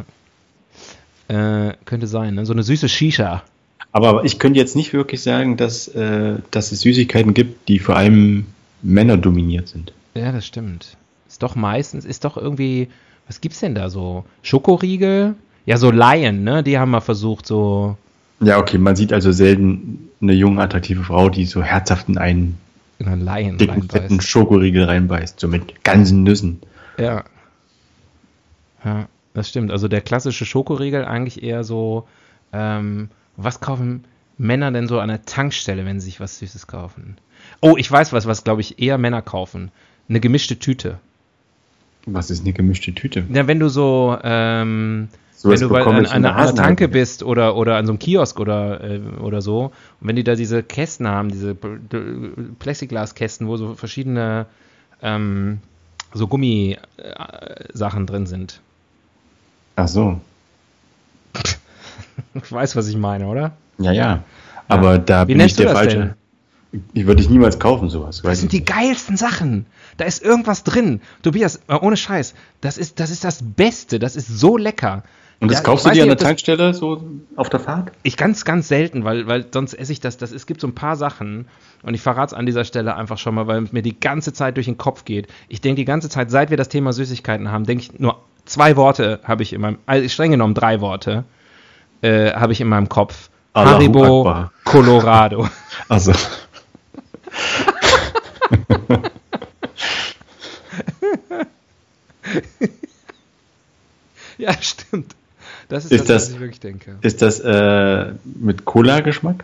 [1.28, 2.48] Äh, könnte sein, ne?
[2.48, 3.44] So eine süße Shisha.
[3.92, 7.96] Aber ich könnte jetzt nicht wirklich sagen, dass, äh, dass es Süßigkeiten gibt, die vor
[7.96, 8.48] allem
[8.82, 9.94] Männer dominiert sind.
[10.16, 10.98] Ja, das stimmt.
[11.28, 12.88] Ist doch meistens, ist doch irgendwie,
[13.28, 14.26] was gibt's denn da so?
[14.42, 15.36] Schokoriegel?
[15.68, 16.64] Ja, so Laien, ne?
[16.64, 17.98] Die haben mal versucht, so
[18.40, 22.58] Ja, okay, man sieht also selten eine junge, attraktive Frau, die so herzhaft in einen
[22.98, 24.28] in einen Laien dicken, fetten reinbeißt.
[24.28, 26.62] Schokoriegel reinbeißt, so mit ganzen Nüssen.
[26.98, 27.26] Ja.
[28.84, 29.72] Ja, das stimmt.
[29.72, 32.08] Also der klassische Schokoriegel eigentlich eher so,
[32.52, 34.04] ähm, was kaufen
[34.38, 37.18] Männer denn so an der Tankstelle, wenn sie sich was Süßes kaufen?
[37.62, 39.72] Oh, ich weiß was, was glaube ich eher Männer kaufen.
[40.10, 41.00] Eine gemischte Tüte.
[42.06, 43.24] Was ist eine gemischte Tüte?
[43.32, 46.56] Ja, wenn du so, ähm, So wenn du bei, an, an, einer.
[46.56, 50.24] Tanke bist oder, oder an so einem Kiosk oder, äh, oder so, und wenn die
[50.24, 51.56] da diese Kästen haben, diese
[52.60, 54.48] Plexiglaskästen, wo so verschiedene
[55.02, 55.60] ähm,
[56.14, 58.62] so Gummisachen drin sind.
[59.76, 60.20] Ach so.
[62.36, 63.54] Ich weiß, was ich meine, oder?
[63.78, 64.24] Ja, ja.
[64.68, 66.16] Aber da Wie bin ich der Falsche.
[66.94, 68.22] Ich würde ich niemals kaufen, sowas.
[68.24, 69.68] Das sind die geilsten Sachen.
[69.98, 71.02] Da ist irgendwas drin.
[71.22, 74.00] Tobias, äh, ohne Scheiß, das ist, das ist das Beste.
[74.00, 75.04] Das ist so lecker.
[75.40, 77.04] Und das Ja, kaufst du dir an der Tankstelle so
[77.36, 77.92] auf der Fahrt?
[78.02, 80.18] Ich ganz, ganz selten, weil, weil sonst esse ich das.
[80.18, 81.48] das es gibt so ein paar Sachen
[81.84, 84.56] und ich verrate es an dieser Stelle einfach schon mal, weil mir die ganze Zeit
[84.56, 85.28] durch den Kopf geht.
[85.50, 88.76] Ich denke die ganze Zeit, seit wir das Thema Süßigkeiten haben, denke ich nur zwei
[88.76, 91.24] Worte habe ich in meinem, also streng genommen drei Worte
[92.02, 93.30] äh, habe ich in meinem Kopf.
[93.54, 94.52] Allahu Haribo Akbar.
[94.66, 95.48] Colorado.
[95.90, 96.14] Also.
[104.38, 105.16] ja, stimmt.
[105.70, 106.98] Das ist, Ist das, was das- ich wirklich denke.
[107.02, 109.44] Ist das äh, mit Cola-Geschmack?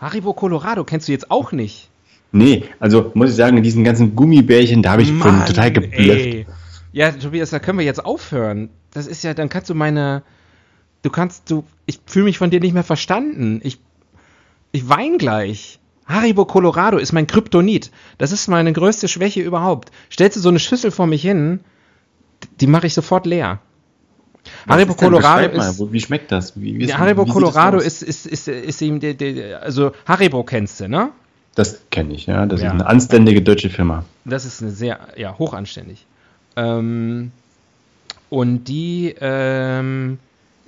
[0.00, 1.88] Haribo Colorado kennst du jetzt auch nicht.
[2.32, 5.98] Nee, also muss ich sagen, in diesen ganzen Gummibärchen, da habe ich Mann, total geblufft.
[5.98, 6.46] ey.
[6.92, 8.70] Ja, Tobias, da können wir jetzt aufhören.
[8.92, 10.22] Das ist ja, dann kannst du meine,
[11.02, 13.60] du kannst, du, ich fühle mich von dir nicht mehr verstanden.
[13.62, 13.78] Ich,
[14.72, 15.78] ich wein gleich.
[16.06, 17.92] Haribo Colorado ist mein Kryptonit.
[18.18, 19.92] Das ist meine größte Schwäche überhaupt.
[20.10, 21.60] Stellst du so eine Schüssel vor mich hin,
[22.60, 23.60] die mache ich sofort leer.
[24.66, 25.08] Was Haribo ist denn?
[25.10, 26.60] Colorado mal, ist, wie schmeckt das?
[26.60, 30.42] Wie, wie ist, Haribo wie Colorado ist, ist, ist, ist ihm, der, der, also Haribo
[30.42, 31.10] kennst du, ne?
[31.54, 32.46] Das kenne ich, ja.
[32.46, 32.68] Das Ja.
[32.68, 34.04] ist eine anständige deutsche Firma.
[34.24, 36.06] Das ist eine sehr, ja, hochanständig.
[36.60, 37.32] Ähm,
[38.28, 40.18] und die ähm,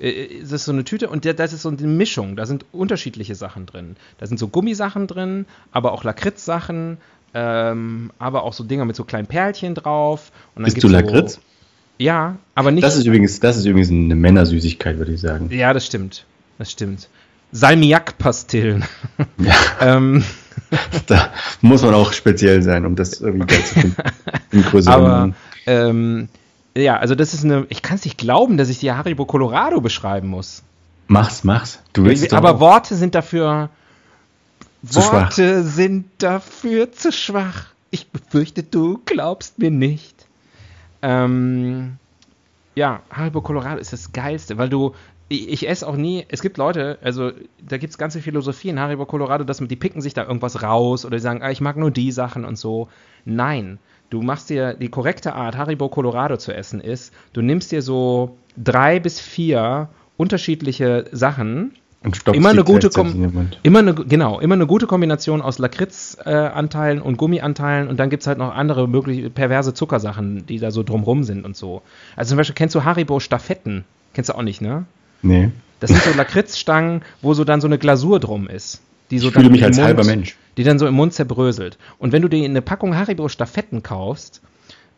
[0.02, 2.37] äh, es ist so eine Tüte und das ist so eine Mischung.
[2.37, 3.96] Da sind unterschiedliche Sachen drin.
[4.18, 6.98] Da sind so Gummisachen drin, aber auch Lakritz-Sachen,
[7.35, 10.33] ähm, aber auch so Dinger mit so kleinen Perlchen drauf.
[10.55, 11.35] Und Bist du Lakritz?
[11.35, 11.40] So,
[11.98, 12.85] ja, aber nicht.
[12.85, 15.50] Das ist übrigens, das ist übrigens eine Männersüßigkeit, würde ich sagen.
[15.50, 16.26] Ja, das stimmt.
[16.59, 17.09] Das stimmt.
[17.52, 18.85] Salmiak-Pastillen.
[19.38, 19.55] Ja.
[19.96, 20.24] ähm,
[21.07, 21.31] da
[21.61, 24.87] muss man auch speziell sein, um das irgendwie geil zu finden.
[24.87, 25.33] Aber,
[25.67, 26.29] ähm,
[26.75, 29.81] ja, also das ist eine, ich kann es nicht glauben, dass ich die Haribo Colorado
[29.81, 30.63] beschreiben muss.
[31.07, 31.81] Mach's, mach's.
[31.93, 33.69] Du willst aber Worte sind dafür,
[34.87, 35.71] zu Worte schwach.
[35.71, 37.67] sind dafür zu schwach.
[37.91, 40.27] Ich befürchte, du glaubst mir nicht.
[41.03, 41.99] Ähm,
[42.75, 44.95] ja, Haribo Colorado ist das Geilste, weil du,
[45.33, 47.33] ich, ich esse auch nie, es gibt Leute, also
[47.66, 51.16] da gibt es ganze Philosophien, Haribo Colorado, dass die picken sich da irgendwas raus oder
[51.16, 52.88] die sagen, ah, ich mag nur die Sachen und so.
[53.25, 53.79] Nein,
[54.11, 58.37] du machst dir die korrekte Art, Haribo Colorado zu essen ist, du nimmst dir so
[58.57, 61.73] drei bis vier unterschiedliche Sachen.
[62.05, 62.90] Und immer eine gute
[63.62, 68.25] immer eine, genau, immer eine gute Kombination aus Lakritzanteilen äh, und Gummianteilen und dann gibt
[68.25, 71.83] es halt noch andere mögliche perverse Zuckersachen, die da so drumrum sind und so.
[72.16, 73.85] Also zum Beispiel kennst du Haribo Staffetten?
[74.14, 74.85] Kennst du auch nicht, ne?
[75.23, 75.51] Nee.
[75.81, 78.83] Das sind so Lakritzstangen, wo so dann so eine Glasur drum ist.
[79.11, 80.37] Die so ich fühle mich als Mund, halber Mensch.
[80.57, 81.79] Die dann so im Mund zerbröselt.
[81.99, 84.43] Und wenn du dir eine Packung Haribo Staffetten kaufst,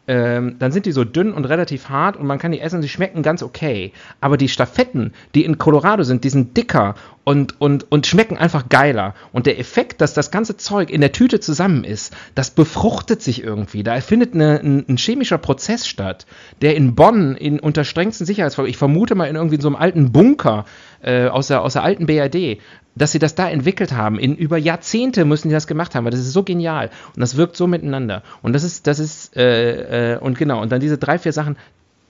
[0.06, 2.82] ähm, dann sind die so dünn und relativ hart und man kann die essen und
[2.82, 3.92] sie schmecken ganz okay.
[4.20, 8.68] Aber die Staffetten, die in Colorado sind, die sind dicker und, und, und schmecken einfach
[8.68, 9.14] geiler.
[9.32, 13.42] Und der Effekt, dass das ganze Zeug in der Tüte zusammen ist, das befruchtet sich
[13.42, 13.82] irgendwie.
[13.82, 16.26] Da findet eine, ein, ein, chemischer Prozess statt,
[16.60, 20.12] der in Bonn in, unter strengsten Sicherheitsvorgaben, ich vermute mal in irgendwie so einem alten
[20.12, 20.66] Bunker
[21.04, 22.58] äh, aus, der, aus der alten BRD,
[22.94, 24.18] dass sie das da entwickelt haben.
[24.18, 27.36] In über Jahrzehnte müssen die das gemacht haben, weil das ist so genial und das
[27.36, 28.22] wirkt so miteinander.
[28.42, 31.56] Und das ist, das ist, äh, äh, und genau, und dann diese drei, vier Sachen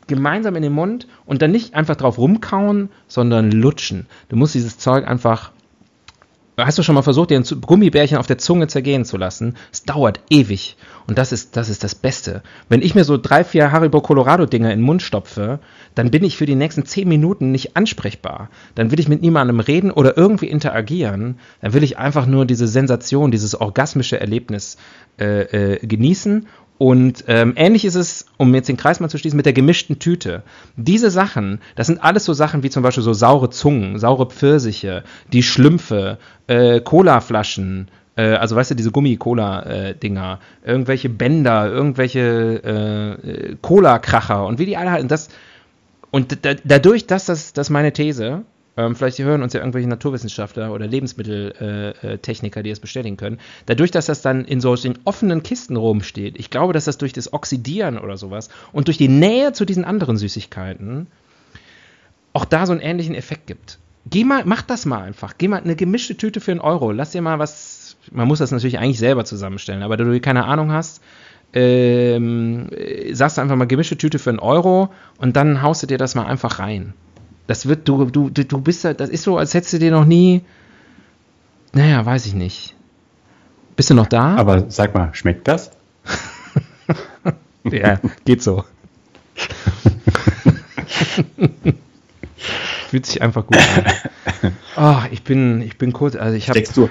[0.07, 4.07] gemeinsam in den Mund und dann nicht einfach drauf rumkauen, sondern lutschen.
[4.29, 5.53] Du musst dieses Zeug einfach
[6.57, 9.57] Hast du schon mal versucht, dir ein Gummibärchen auf der Zunge zergehen zu lassen?
[9.73, 10.77] Es dauert ewig.
[11.07, 12.43] Und das ist, das ist das Beste.
[12.69, 15.59] Wenn ich mir so drei, vier Haribo Colorado Dinger in den Mund stopfe,
[15.97, 18.51] dann bin ich für die nächsten zehn Minuten nicht ansprechbar.
[18.77, 21.41] Dann will ich mit niemandem reden oder irgendwie interagieren.
[21.61, 24.77] Dann will ich einfach nur diese Sensation, dieses orgasmische Erlebnis
[25.19, 26.47] äh, äh, genießen
[26.79, 29.99] und ähm, ähnlich ist es, um jetzt den Kreis mal zu schließen, mit der gemischten
[29.99, 30.43] Tüte.
[30.77, 35.05] Diese Sachen, das sind alles so Sachen wie zum Beispiel so saure Zungen, saure Pfirsiche,
[35.33, 43.57] die Schlümpfe, äh, Colaflaschen, äh, also weißt du, diese Gummi-Cola-Dinger, äh, irgendwelche Bänder, irgendwelche äh,
[43.63, 45.09] Cola-Kracher und wie die alle halten.
[45.09, 45.29] Das,
[46.11, 48.43] und da, dadurch, dass das, das meine These,
[48.77, 53.39] ähm, vielleicht hören uns ja irgendwelche Naturwissenschaftler oder Lebensmitteltechniker, äh, die es bestätigen können.
[53.67, 57.33] Dadurch, dass das dann in solchen offenen Kisten rumsteht, ich glaube, dass das durch das
[57.33, 61.07] Oxidieren oder sowas und durch die Nähe zu diesen anderen Süßigkeiten
[62.33, 63.79] auch da so einen ähnlichen Effekt gibt.
[64.07, 65.35] Geh mal, mach das mal einfach.
[65.39, 66.93] Geh mal eine gemischte Tüte für einen Euro.
[66.93, 67.97] Lass dir mal was.
[68.11, 71.01] Man muss das natürlich eigentlich selber zusammenstellen, aber da du keine Ahnung hast,
[71.55, 72.69] ähm,
[73.13, 76.15] sagst du einfach mal gemischte Tüte für einen Euro und dann haust du dir das
[76.15, 76.93] mal einfach rein.
[77.47, 80.07] Das wird, du, du, du bist da, das ist so, als hättest du dir noch
[80.07, 80.43] nie.
[81.73, 82.75] Naja, weiß ich nicht.
[83.77, 84.37] Bist du noch da?
[84.37, 85.73] Aber sag mal, schmeckt das?
[87.65, 88.65] ja, geht so.
[92.89, 94.53] Fühlt sich einfach gut an.
[94.77, 96.59] Oh, ich bin, ich bin kurz, also ich habe.
[96.59, 96.89] Steckst du?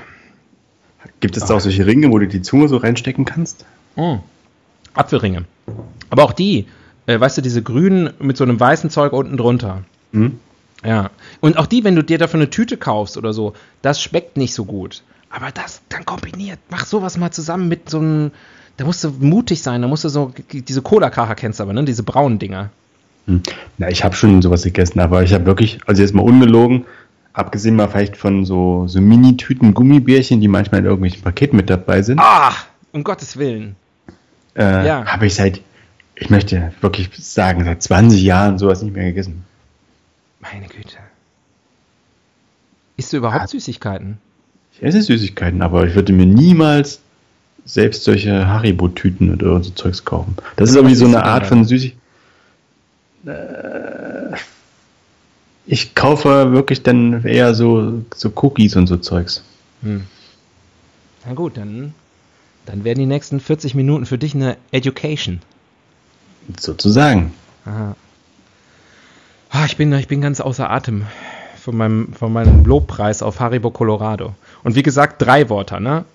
[1.19, 3.65] Gibt es da auch solche Ringe, wo du die Zunge so reinstecken kannst?
[3.95, 4.19] Oh.
[4.93, 5.45] Apfelringe.
[6.09, 6.67] Aber auch die,
[7.05, 9.83] äh, weißt du, diese grünen mit so einem weißen Zeug unten drunter.
[10.13, 10.39] Mhm.
[10.85, 11.11] Ja.
[11.41, 14.53] Und auch die, wenn du dir dafür eine Tüte kaufst oder so, das schmeckt nicht
[14.53, 15.03] so gut.
[15.29, 18.31] Aber das dann kombiniert, mach sowas mal zusammen mit so einem.
[18.77, 20.33] Da musst du mutig sein, da musst du so.
[20.51, 21.83] Diese Cola-Kracher kennst du aber, ne?
[21.85, 22.69] Diese braunen Dinger.
[23.27, 23.41] Hm.
[23.77, 26.85] Na, ich habe schon sowas gegessen, aber ich habe wirklich, also jetzt mal ungelogen,
[27.33, 32.01] abgesehen mal vielleicht von so, so Mini-Tüten Gummibärchen, die manchmal in irgendwelchen Paketen mit dabei
[32.01, 32.19] sind.
[32.19, 32.53] Ah,
[32.91, 33.75] um Gottes Willen.
[34.55, 35.05] Äh, ja.
[35.05, 35.61] Habe ich seit,
[36.15, 39.43] ich möchte wirklich sagen, seit 20 Jahren sowas nicht mehr gegessen.
[40.43, 40.97] Meine Güte.
[42.97, 43.47] Isst du überhaupt ja.
[43.47, 44.17] Süßigkeiten?
[44.73, 46.99] Ich esse Süßigkeiten, aber ich würde mir niemals
[47.65, 50.35] selbst solche Haribo-Tüten oder so Zeugs kaufen.
[50.57, 51.99] Das ist irgendwie so eine Art von Süßigkeit.
[53.25, 54.35] Äh,
[55.65, 59.43] ich kaufe wirklich dann eher so, so Cookies und so Zeugs.
[59.81, 60.03] Hm.
[61.25, 61.93] Na gut, dann,
[62.65, 65.39] dann werden die nächsten 40 Minuten für dich eine Education.
[66.59, 67.33] Sozusagen.
[67.63, 67.95] Aha.
[69.55, 71.03] Ah, ich, bin, ich bin ganz außer Atem
[71.61, 74.33] von meinem, von meinem Lobpreis auf Haribo Colorado.
[74.63, 76.05] Und wie gesagt, drei Worte, ne?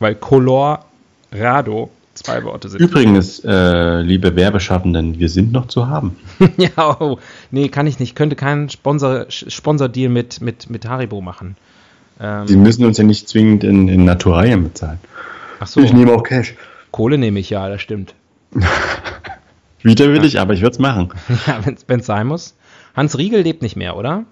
[0.00, 2.80] Weil Colorado Zwei Worte sind.
[2.80, 6.16] Übrigens, äh, liebe Werbeschaffenden, wir sind noch zu haben.
[6.56, 7.18] ja, oh,
[7.52, 8.16] nee, kann ich nicht.
[8.16, 11.56] Könnte keinen Sponsor, Sponsordeal mit, mit, mit Haribo machen.
[12.20, 14.98] Ähm, Sie müssen uns ja nicht zwingend in, in Naturalien bezahlen.
[15.60, 15.80] Ach so.
[15.80, 16.56] Ich nehme auch Cash.
[16.90, 18.14] Kohle nehme ich, ja, das stimmt.
[19.82, 20.24] Wieder will ja.
[20.24, 21.10] ich, aber ich würde es machen.
[21.46, 22.56] Ja, wenn es sein muss.
[22.98, 24.24] Hans Riegel lebt nicht mehr, oder?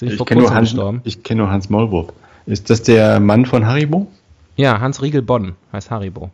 [0.00, 0.74] ich kenne nur, Hans,
[1.22, 2.10] kenn nur Hans Maulwurf.
[2.46, 4.10] Ist das der Mann von Haribo?
[4.56, 6.30] Ja, Hans Riegel Bonn heißt Haribo.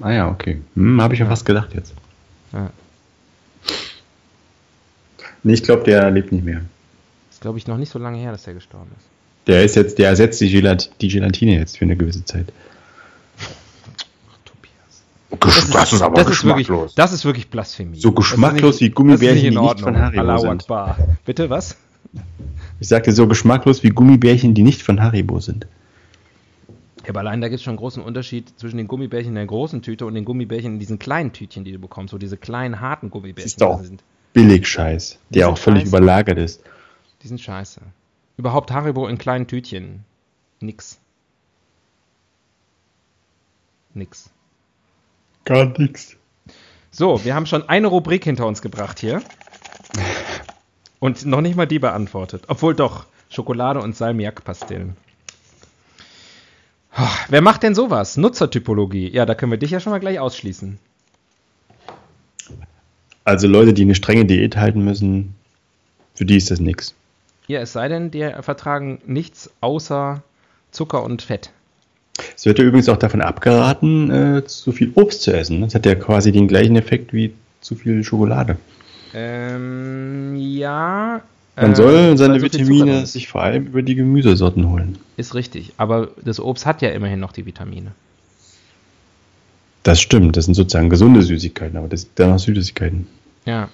[0.00, 0.62] Ah ja, okay.
[0.74, 1.92] Hm, Habe ich ja fast gedacht jetzt.
[2.54, 2.70] Ja.
[5.42, 6.62] Nee, ich glaube, der lebt nicht mehr.
[7.30, 9.06] Ist, glaube ich, noch nicht so lange her, dass er gestorben ist.
[9.46, 12.46] Der ist jetzt, der ersetzt die, Gelat die Gelatine jetzt für eine gewisse Zeit.
[15.40, 16.60] Das ist, das ist aber das geschmacklos.
[16.60, 17.98] Ist wirklich, das ist wirklich Blasphemie.
[17.98, 20.66] So geschmacklos nicht, wie Gummibärchen, die nicht von Haribo sind.
[21.24, 21.76] Bitte, was?
[22.80, 25.66] Ich sagte so geschmacklos wie Gummibärchen, die nicht von Haribo sind.
[27.04, 29.46] Ja, aber allein da gibt es schon einen großen Unterschied zwischen den Gummibärchen in der
[29.46, 32.12] großen Tüte und den Gummibärchen in diesen kleinen Tütchen, die du bekommst.
[32.12, 33.44] So diese kleinen, harten Gummibärchen.
[33.44, 33.82] Das ist doch
[34.32, 35.88] Billig-Scheiß, der auch völlig scheiße.
[35.96, 36.62] überlagert ist.
[37.22, 37.80] Die sind scheiße.
[38.36, 40.04] Überhaupt Haribo in kleinen Tütchen.
[40.60, 40.98] Nix.
[43.92, 44.30] Nix.
[45.44, 46.16] Gar nix.
[46.90, 49.22] So, wir haben schon eine Rubrik hinter uns gebracht hier.
[51.00, 52.44] Und noch nicht mal die beantwortet.
[52.48, 54.96] Obwohl doch, Schokolade und Salmiak-Pastillen.
[57.28, 58.16] Wer macht denn sowas?
[58.16, 59.10] Nutzertypologie.
[59.10, 60.78] Ja, da können wir dich ja schon mal gleich ausschließen.
[63.24, 65.34] Also Leute, die eine strenge Diät halten müssen,
[66.14, 66.94] für die ist das nichts.
[67.48, 70.22] Ja, es sei denn, die vertragen nichts außer
[70.70, 71.50] Zucker und Fett.
[72.36, 75.62] Es wird ja übrigens auch davon abgeraten, äh, zu viel Obst zu essen.
[75.62, 78.56] Das hat ja quasi den gleichen Effekt wie zu viel Schokolade.
[79.14, 81.22] Ähm, ja.
[81.56, 84.98] Man äh, soll seine Vitamine sich vor allem über die Gemüsesorten holen.
[85.16, 87.92] Ist richtig, aber das Obst hat ja immerhin noch die Vitamine.
[89.84, 93.06] Das stimmt, das sind sozusagen gesunde Süßigkeiten, aber das sind dann auch Süßigkeiten.
[93.44, 93.68] Ja.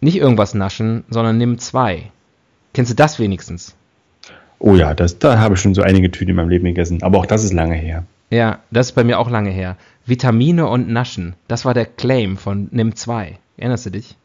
[0.00, 2.10] Nicht irgendwas naschen, sondern nimm zwei.
[2.74, 3.74] Kennst du das wenigstens?
[4.58, 7.02] Oh ja, das, da habe ich schon so einige Tüten in meinem Leben gegessen.
[7.02, 8.04] Aber auch das ist lange her.
[8.30, 9.76] Ja, das ist bei mir auch lange her.
[10.04, 11.34] Vitamine und Naschen.
[11.48, 13.38] Das war der Claim von Nimm 2.
[13.56, 14.16] Erinnerst du dich?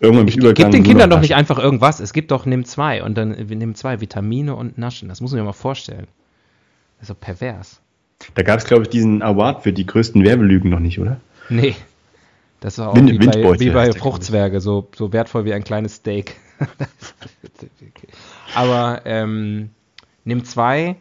[0.00, 2.00] Irgendwann ich, Gib den Kindern doch nicht einfach irgendwas.
[2.00, 5.08] Es gibt doch Nimm 2 und dann Nimm 2 Vitamine und Naschen.
[5.08, 6.06] Das muss man sich mal vorstellen.
[6.98, 7.80] Das ist so pervers.
[8.34, 11.20] Da gab es, glaube ich, diesen Award für die größten Werbelügen noch nicht, oder?
[11.48, 11.74] Nee.
[12.60, 15.96] Das war auch Wind, wie bei, wie bei Fruchtzwerge, so, so wertvoll wie ein kleines
[15.96, 16.36] Steak.
[18.54, 19.70] aber ähm,
[20.24, 20.96] Nimm 2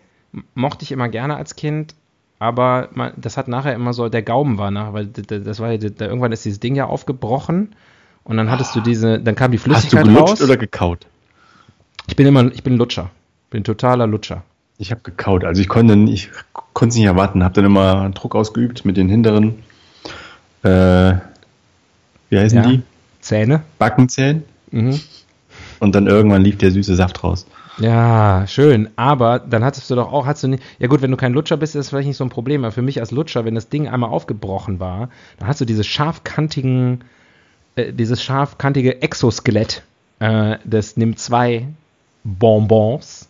[0.55, 1.95] mochte ich immer gerne als Kind,
[2.39, 5.77] aber man, das hat nachher immer so, der Gaumen war nach, weil das war ja,
[5.77, 7.75] da, irgendwann ist dieses Ding ja aufgebrochen
[8.23, 10.41] und dann hattest du diese, dann kam die Flüssigkeit Hast du gelutscht raus.
[10.41, 11.07] oder gekaut?
[12.07, 13.11] Ich bin immer, ich bin Lutscher.
[13.49, 14.43] Bin totaler Lutscher.
[14.77, 16.31] Ich habe gekaut, also ich konnte, ich
[16.73, 19.63] konnte es nicht erwarten, habe dann immer Druck ausgeübt mit den hinteren,
[20.63, 21.13] äh,
[22.29, 22.67] wie heißen ja.
[22.67, 22.81] die?
[23.21, 23.61] Zähne.
[23.77, 24.43] Backenzähnen.
[24.71, 24.99] Mhm.
[25.83, 27.45] Und dann irgendwann lief der süße Saft raus.
[27.77, 28.87] Ja, schön.
[28.95, 31.57] Aber dann hattest du doch auch, hast du nicht, ja gut, wenn du kein Lutscher
[31.57, 32.63] bist, ist das vielleicht nicht so ein Problem.
[32.63, 35.83] Aber für mich als Lutscher, wenn das Ding einmal aufgebrochen war, dann hast du diese
[35.83, 37.03] scharfkantigen,
[37.75, 39.83] äh, dieses scharfkantige Exoskelett
[40.19, 41.67] äh, des Nimm 2
[42.23, 43.27] Bonbons.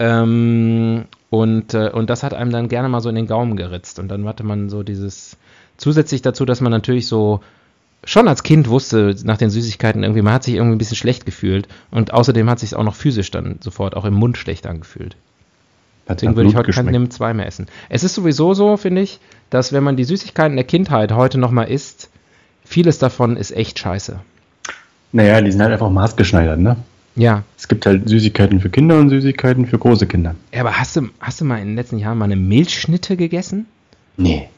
[0.00, 4.00] Ähm, und, äh, und das hat einem dann gerne mal so in den Gaumen geritzt.
[4.00, 5.36] Und dann hatte man so dieses,
[5.76, 7.42] zusätzlich dazu, dass man natürlich so
[8.04, 11.26] schon als Kind wusste nach den Süßigkeiten irgendwie, man hat sich irgendwie ein bisschen schlecht
[11.26, 14.66] gefühlt und außerdem hat sich es auch noch physisch dann sofort auch im Mund schlecht
[14.66, 15.16] angefühlt.
[16.08, 17.66] Deswegen würde ich heute kein Nimm 2 mehr essen.
[17.88, 21.68] Es ist sowieso so, finde ich, dass wenn man die Süßigkeiten der Kindheit heute nochmal
[21.68, 22.10] isst,
[22.64, 24.20] vieles davon ist echt scheiße.
[25.12, 26.76] Naja, die sind halt einfach maßgeschneidert, ne?
[27.16, 27.44] Ja.
[27.56, 30.34] Es gibt halt Süßigkeiten für Kinder und Süßigkeiten für große Kinder.
[30.52, 33.66] Ja, aber hast du, hast du mal in den letzten Jahren mal eine Milchschnitte gegessen?
[34.16, 34.48] Nee.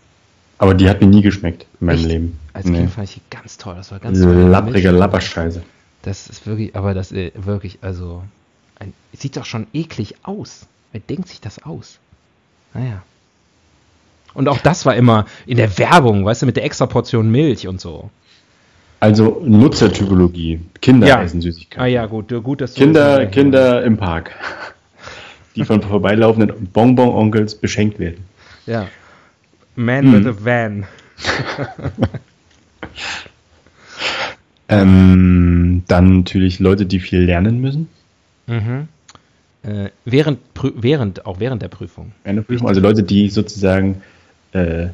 [0.58, 2.08] Aber die hat mir nie geschmeckt in meinem Echt?
[2.08, 2.38] Leben.
[2.52, 2.78] Als nee.
[2.78, 3.74] Kind fand ich die ganz toll.
[3.74, 4.42] Das war ganz Diese toll.
[4.42, 5.62] lapprige Lapperscheiße.
[6.02, 8.22] Das ist wirklich, aber das ist äh, wirklich, also,
[8.78, 10.66] ein, sieht doch schon eklig aus.
[10.92, 11.98] Wer denkt sich das aus?
[12.72, 13.02] Naja.
[14.32, 17.66] Und auch das war immer in der Werbung, weißt du, mit der extra Portion Milch
[17.66, 18.10] und so.
[19.00, 20.60] Also Nutzertypologie.
[20.80, 21.22] Kinder ja.
[21.22, 21.82] essen Süßigkeiten.
[21.82, 24.32] Ah ja, gut, gut dass du Kinder, Kinder im Park,
[25.56, 28.24] die von vorbeilaufenden Bonbon-Onkels beschenkt werden.
[28.66, 28.88] Ja.
[29.76, 30.24] Man hm.
[30.24, 30.86] with a van.
[34.68, 37.88] ähm, dann natürlich Leute, die viel lernen müssen.
[38.46, 38.88] Mhm.
[39.62, 40.38] Äh, während,
[40.76, 42.12] während, auch während der Prüfung.
[42.24, 44.02] Während der Prüfung, also Leute, die sozusagen
[44.52, 44.88] äh,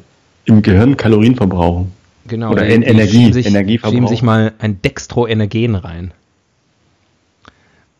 [0.45, 1.91] im Gehirn Kalorien verbrauchen.
[2.27, 2.51] Genau.
[2.51, 4.07] Oder en Energie, sich, Energie verbrauchen.
[4.07, 6.11] sich mal ein Dextroenergen rein.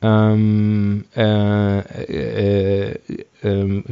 [0.05, 2.99] Ähm, äh, äh,
[3.41, 3.83] äh,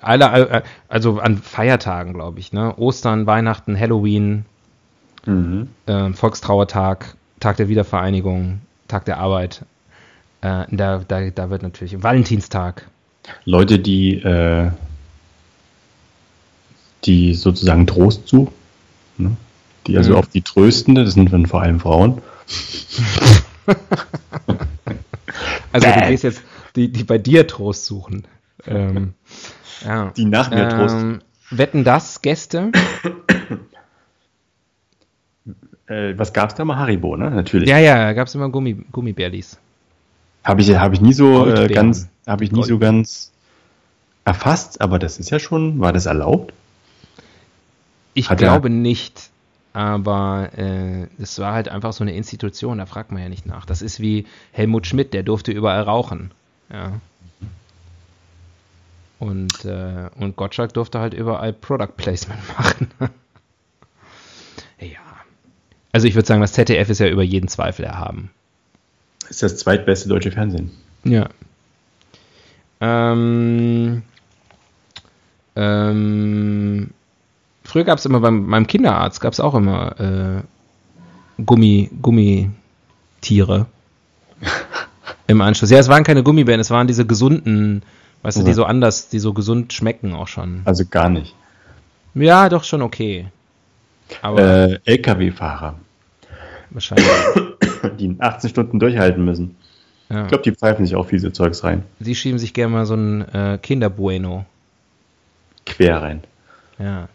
[0.00, 2.74] alle, also an Feiertagen, glaube ich, ne?
[2.78, 4.46] Ostern, Weihnachten, Halloween,
[5.26, 5.68] mhm.
[5.84, 9.66] äh, Volkstrauertag, Tag der Wiedervereinigung, Tag der Arbeit.
[10.40, 12.86] Äh, da, da, da wird natürlich Valentinstag.
[13.44, 14.70] Leute, die, äh,
[17.04, 18.54] die sozusagen Trost suchen,
[19.18, 19.36] ne?
[19.86, 20.16] die also mhm.
[20.16, 22.22] auf die Tröstende, das sind dann vor allem Frauen.
[25.74, 26.00] Also Bäh.
[26.00, 26.42] du gehst jetzt
[26.76, 28.28] die, die bei dir Trost suchen.
[28.64, 29.14] Ähm,
[29.84, 30.12] ja.
[30.16, 30.94] Die nach mir Trost.
[30.94, 32.70] Ähm, wetten das Gäste?
[35.88, 36.76] äh, was gab's da mal?
[36.76, 37.28] Haribo, ne?
[37.28, 37.68] Natürlich.
[37.68, 39.58] Ja, ja, gab es immer Gummi, Gummibärlis.
[40.44, 42.68] Habe ich, hab ich nie so äh, ganz, habe ich nie Gold.
[42.68, 43.32] so ganz
[44.24, 46.52] erfasst, aber das ist ja schon, war das erlaubt?
[48.12, 49.30] Ich Hat glaube er, nicht
[49.74, 53.66] aber äh, es war halt einfach so eine Institution, da fragt man ja nicht nach.
[53.66, 56.30] Das ist wie Helmut Schmidt, der durfte überall rauchen.
[56.72, 57.00] Ja.
[59.18, 62.88] Und, äh, und Gottschalk durfte halt überall Product Placement machen.
[64.78, 65.00] ja.
[65.90, 68.30] Also ich würde sagen, das ZDF ist ja über jeden Zweifel erhaben.
[69.28, 70.70] Ist das zweitbeste deutsche Fernsehen.
[71.02, 71.28] Ja.
[72.80, 74.02] Ähm,
[75.56, 76.90] ähm,
[77.64, 83.66] früher gab es immer beim meinem Kinderarzt gab es auch immer äh, Gummi, Gummitiere
[85.26, 85.70] im Anschluss.
[85.70, 87.82] Ja, es waren keine Gummibären, es waren diese gesunden,
[88.22, 90.62] weißt du, die so anders, die so gesund schmecken auch schon.
[90.64, 91.34] Also gar nicht.
[92.14, 93.26] Ja, doch schon okay.
[94.22, 95.74] Äh, LKW-Fahrer.
[96.70, 97.06] Wahrscheinlich.
[97.98, 99.56] Die 18 Stunden durchhalten müssen.
[100.08, 100.22] Ja.
[100.22, 101.82] Ich glaube, die pfeifen sich auch fiese Zeugs rein.
[102.00, 104.44] Sie schieben sich gerne mal so ein äh, Kinderbueno.
[105.66, 106.22] Quer rein.
[106.78, 107.08] Ja.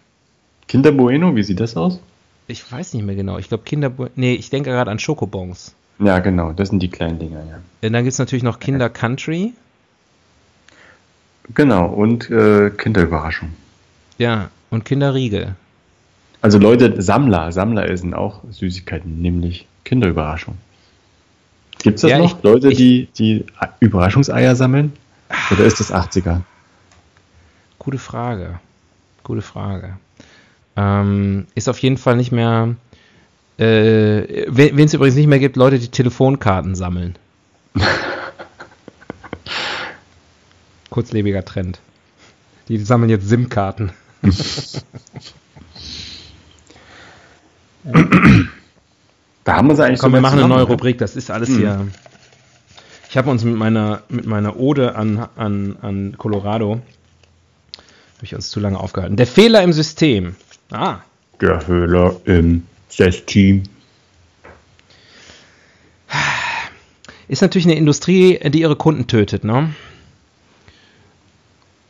[0.69, 1.99] Kinder Bueno, wie sieht das aus?
[2.47, 3.39] Ich weiß nicht mehr genau.
[3.39, 4.11] Ich glaube Kinder Bueno.
[4.15, 5.73] Nee, ich denke gerade an Schokobons.
[5.97, 7.59] Ja, genau, das sind die kleinen Dinger, ja.
[7.81, 9.53] Und dann gibt es natürlich noch Kinder Country.
[11.55, 13.49] Genau, und äh, Kinderüberraschung.
[14.19, 15.55] Ja, und Kinderriegel.
[16.41, 20.55] Also Leute, Sammler, Sammler essen auch Süßigkeiten, nämlich Kinderüberraschung.
[21.79, 22.37] Gibt es das ja, noch?
[22.37, 23.45] Ich, Leute, ich, die, die
[23.79, 24.93] Überraschungseier sammeln?
[25.49, 26.41] Oder ist das 80er?
[27.79, 28.59] Gute Frage.
[29.23, 29.97] Gute Frage.
[30.79, 32.75] Ähm, ist auf jeden Fall nicht mehr.
[33.57, 37.17] Äh, Wen es übrigens nicht mehr gibt, Leute, die Telefonkarten sammeln.
[40.89, 41.81] Kurzlebiger Trend.
[42.69, 43.91] Die sammeln jetzt SIM-Karten.
[49.43, 51.49] da haben wir es eigentlich Komm, so wir machen eine neue Rubrik, das ist alles
[51.49, 51.57] hm.
[51.57, 51.87] hier.
[53.09, 58.49] Ich habe uns mit meiner, mit meiner Ode an, an, an Colorado, habe ich uns
[58.49, 59.17] zu lange aufgehalten.
[59.17, 60.37] Der Fehler im System.
[60.71, 60.99] Ah.
[61.41, 63.63] Der Höhler im System.
[67.27, 69.73] Ist natürlich eine Industrie, die ihre Kunden tötet, ne?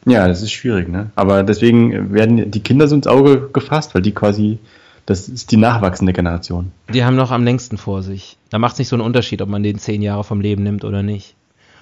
[0.05, 1.11] Ja, das ist schwierig, ne?
[1.15, 4.59] Aber deswegen werden die Kinder so ins Auge gefasst, weil die quasi,
[5.05, 6.71] das ist die nachwachsende Generation.
[6.93, 8.37] Die haben noch am längsten vor sich.
[8.49, 10.83] Da macht es nicht so einen Unterschied, ob man den zehn Jahre vom Leben nimmt
[10.83, 11.35] oder nicht.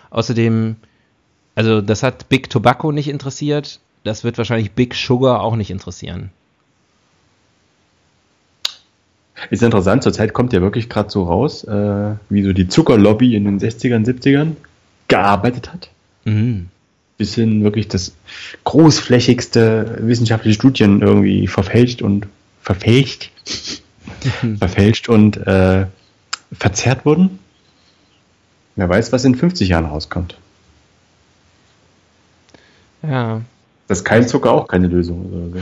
[0.09, 0.75] Außerdem,
[1.55, 6.31] also das hat Big Tobacco nicht interessiert, das wird wahrscheinlich Big Sugar auch nicht interessieren.
[9.49, 13.45] Ist interessant, zurzeit kommt ja wirklich gerade so raus, äh, wie so die Zuckerlobby in
[13.45, 14.55] den 60ern, 70ern
[15.07, 15.89] gearbeitet hat.
[16.25, 16.67] Mhm.
[17.17, 18.13] Bis hin wirklich das
[18.63, 22.27] großflächigste wissenschaftliche Studien irgendwie verfälscht und
[22.61, 23.31] verfälscht,
[24.59, 25.85] verfälscht und äh,
[26.51, 27.39] verzerrt wurden.
[28.75, 30.37] Wer weiß, was in 50 Jahren rauskommt.
[33.01, 33.41] Ja.
[33.87, 35.55] Das ist kein Zucker auch keine Lösung.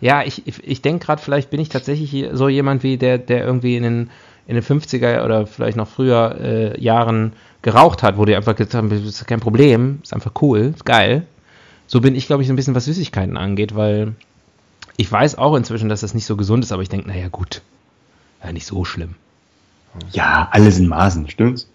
[0.00, 3.44] Ja, ich, ich, ich denke gerade, vielleicht bin ich tatsächlich so jemand wie der, der
[3.44, 4.10] irgendwie in den,
[4.46, 7.32] in den 50er oder vielleicht noch früher äh, Jahren
[7.62, 10.84] geraucht hat, wo die einfach gesagt haben, das ist kein Problem, ist einfach cool, ist
[10.84, 11.26] geil.
[11.86, 14.14] So bin ich, glaube ich, so ein bisschen, was Süßigkeiten angeht, weil
[14.96, 17.62] ich weiß auch inzwischen, dass das nicht so gesund ist, aber ich denke, naja, gut,
[18.42, 19.14] ja, nicht so schlimm.
[20.12, 21.68] Ja, alles in Maßen, stimmt's?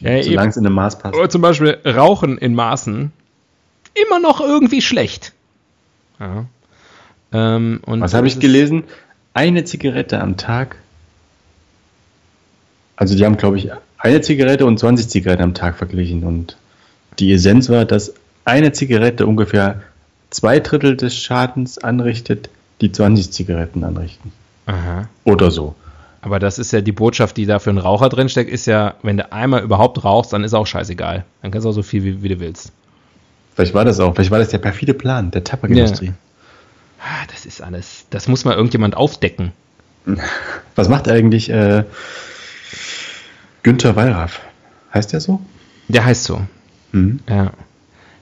[0.00, 1.16] Ja, Solange es in einem Maß passt.
[1.16, 3.12] Oder zum Beispiel Rauchen in Maßen
[3.94, 5.32] immer noch irgendwie schlecht.
[6.20, 6.46] Ja.
[7.32, 8.84] Ähm, Was habe ich gelesen?
[9.34, 10.76] Eine Zigarette am Tag.
[12.96, 16.24] Also die haben, glaube ich, eine Zigarette und 20 Zigaretten am Tag verglichen.
[16.24, 16.56] Und
[17.18, 18.14] die Essenz war, dass
[18.44, 19.82] eine Zigarette ungefähr
[20.30, 22.50] zwei Drittel des Schadens anrichtet,
[22.80, 24.32] die 20 Zigaretten anrichten.
[24.66, 25.08] Aha.
[25.24, 25.74] Oder so.
[26.20, 29.16] Aber das ist ja die Botschaft, die da für einen Raucher drinsteckt, ist ja, wenn
[29.16, 31.24] du einmal überhaupt rauchst, dann ist auch scheißegal.
[31.42, 32.72] Dann kannst du auch so viel, wie, wie du willst.
[33.54, 36.06] Vielleicht war das auch, vielleicht war das der perfide Plan der Tabakindustrie.
[36.06, 36.12] Ja.
[37.00, 39.52] Ah, das ist alles, das muss mal irgendjemand aufdecken.
[40.74, 41.84] Was macht eigentlich äh,
[43.62, 44.40] Günther Wallraff?
[44.92, 45.40] Heißt der so?
[45.88, 46.42] Der heißt so.
[46.92, 47.20] Mhm.
[47.28, 47.52] Ja.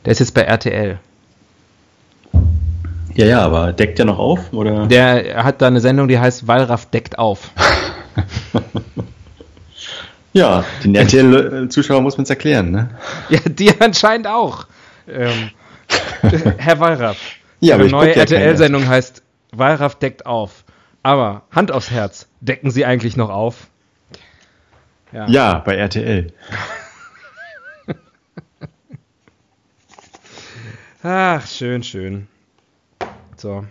[0.05, 0.99] Der ist jetzt bei RTL.
[3.15, 4.53] Ja, ja, aber deckt der noch auf?
[4.53, 4.87] Oder?
[4.87, 7.51] Der hat da eine Sendung, die heißt Wallraff deckt auf.
[10.33, 12.91] ja, den RTL-Zuschauer muss man es erklären, ne?
[13.31, 14.67] Ja, dir anscheinend auch.
[15.09, 15.51] Ähm,
[16.59, 17.17] Herr Wallraff.
[17.61, 18.17] Ja, ich neue ja.
[18.17, 20.65] RTL-Sendung heißt Wallraff deckt auf.
[21.03, 23.69] Aber Hand aufs Herz, decken Sie eigentlich noch auf?
[25.13, 26.33] Ja, bei RTL.
[31.03, 32.27] Ach, schön, schön.
[33.37, 33.65] So.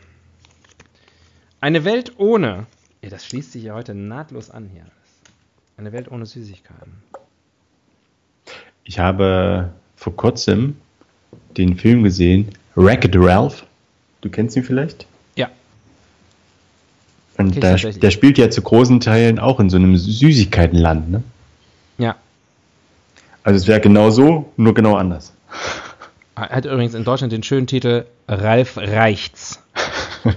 [1.60, 2.68] Eine Welt ohne.
[3.02, 4.86] Ja, das schließt sich ja heute nahtlos an hier.
[5.78, 7.04] Eine Welt ohne Süßigkeiten.
[8.86, 10.78] Ich habe vor kurzem
[11.58, 13.66] den Film gesehen, Wreck-It Ralph.
[14.26, 15.06] Du kennst ihn vielleicht?
[15.36, 15.52] Ja.
[17.38, 21.24] Und da, der spielt ja zu großen Teilen auch in so einem Süßigkeitenland, ne?
[22.00, 22.16] Ja.
[23.44, 25.32] Also es wäre genau so, nur genau anders.
[26.34, 29.62] Er hat übrigens in Deutschland den schönen Titel Ralf Reichts.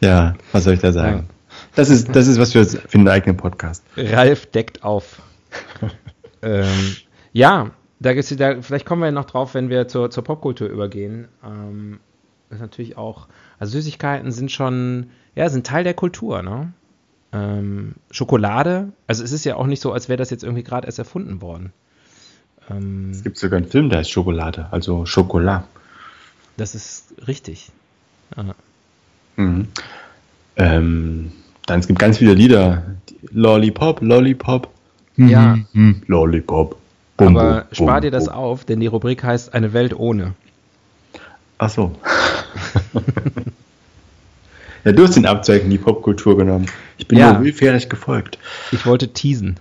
[0.00, 1.26] Ja, was soll ich da sagen?
[1.74, 3.82] Das ist, das ist was für, für einen eigenen Podcast.
[3.96, 5.22] Ralf deckt auf.
[6.42, 6.96] ähm,
[7.32, 7.70] ja,
[8.00, 11.28] da gibt's, da, vielleicht kommen wir noch drauf, wenn wir zur, zur Popkultur übergehen.
[11.44, 12.00] Ähm,
[12.50, 13.26] ist natürlich auch,
[13.58, 16.72] also Süßigkeiten sind schon, ja, sind Teil der Kultur, ne?
[17.32, 20.86] Ähm, Schokolade, also es ist ja auch nicht so, als wäre das jetzt irgendwie gerade
[20.86, 21.72] erst erfunden worden.
[22.70, 25.64] Ähm, Es gibt sogar einen Film, der heißt Schokolade, also Schokolade.
[26.56, 27.70] das ist richtig.
[29.36, 29.68] Mhm.
[30.56, 31.32] Ähm,
[31.66, 32.84] dann es gibt ganz viele Lieder.
[33.32, 34.68] Lollipop, Lollipop.
[35.16, 35.58] Ja.
[35.72, 36.02] Mhm.
[36.06, 36.76] Lollipop.
[37.16, 40.34] Bum, Aber spar bum, dir das auf, denn die Rubrik heißt Eine Welt ohne.
[41.58, 41.94] Ach so.
[44.84, 46.66] ja, du hast den Abzweig in die Popkultur genommen.
[46.98, 47.32] Ich bin Ja.
[47.32, 48.38] nur willfährig gefolgt.
[48.72, 49.56] Ich wollte teasen.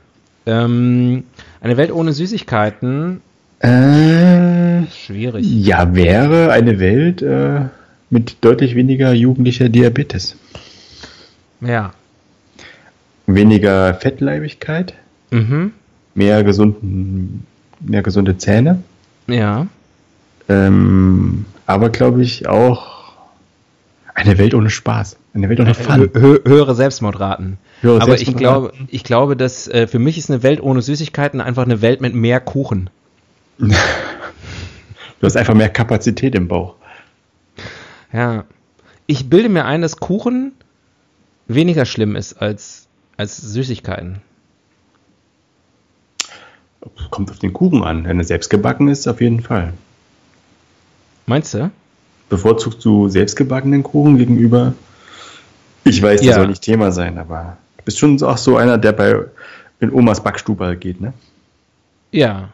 [0.45, 1.23] Ähm,
[1.61, 3.21] eine Welt ohne Süßigkeiten,
[3.59, 5.45] Äh, schwierig.
[5.47, 7.61] ja, wäre eine Welt äh,
[8.09, 10.35] mit deutlich weniger jugendlicher Diabetes.
[11.61, 11.93] Ja.
[13.25, 14.93] Weniger Fettleibigkeit,
[15.31, 15.71] Mhm.
[16.15, 17.45] Mehr, gesunden,
[17.79, 18.81] mehr gesunde Zähne.
[19.27, 19.67] Ja.
[20.49, 23.13] Ähm, aber glaube ich auch
[24.13, 25.17] eine Welt ohne Spaß.
[25.33, 26.09] Eine Welt ohne Fun.
[26.13, 27.57] Hö hö höhere Selbstmordraten.
[27.81, 28.87] Höhere Aber ich glaube, Selbstmordraten.
[28.89, 32.15] ich glaube, dass äh, für mich ist eine Welt ohne Süßigkeiten einfach eine Welt mit
[32.15, 32.89] mehr Kuchen.
[35.21, 36.75] Du hast einfach mehr Kapazität im Bauch.
[38.11, 38.43] Ja.
[39.07, 40.51] Ich bilde mir ein, dass Kuchen
[41.47, 42.87] weniger schlimm ist als,
[43.17, 44.21] als Süßigkeiten.
[47.09, 48.05] Kommt auf den Kuchen an.
[48.05, 49.73] Wenn er selbst gebacken ist, auf jeden Fall.
[51.25, 51.71] Meinst du?
[52.29, 54.73] Bevorzugst du selbstgebackenen Kuchen gegenüber?
[55.83, 56.35] Ich weiß, das Ja.
[56.35, 59.25] soll nicht Thema sein, aber du bist schon auch so einer, der bei
[59.79, 61.13] in Omas Backstube geht, ne?
[62.11, 62.49] Ja.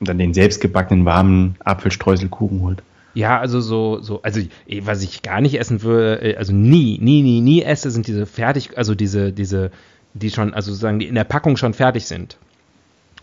[0.00, 2.82] Und dann den selbstgebackenen warmen Apfelstreuselkuchen holt.
[3.14, 4.40] Ja, also so, so, also
[4.80, 8.24] was ich gar nicht essen würde, äh, also nie, nie, nie, nie esse, sind diese
[8.26, 9.70] fertig, also diese, diese,
[10.14, 12.38] die schon, also sozusagen, die in der Packung schon fertig sind.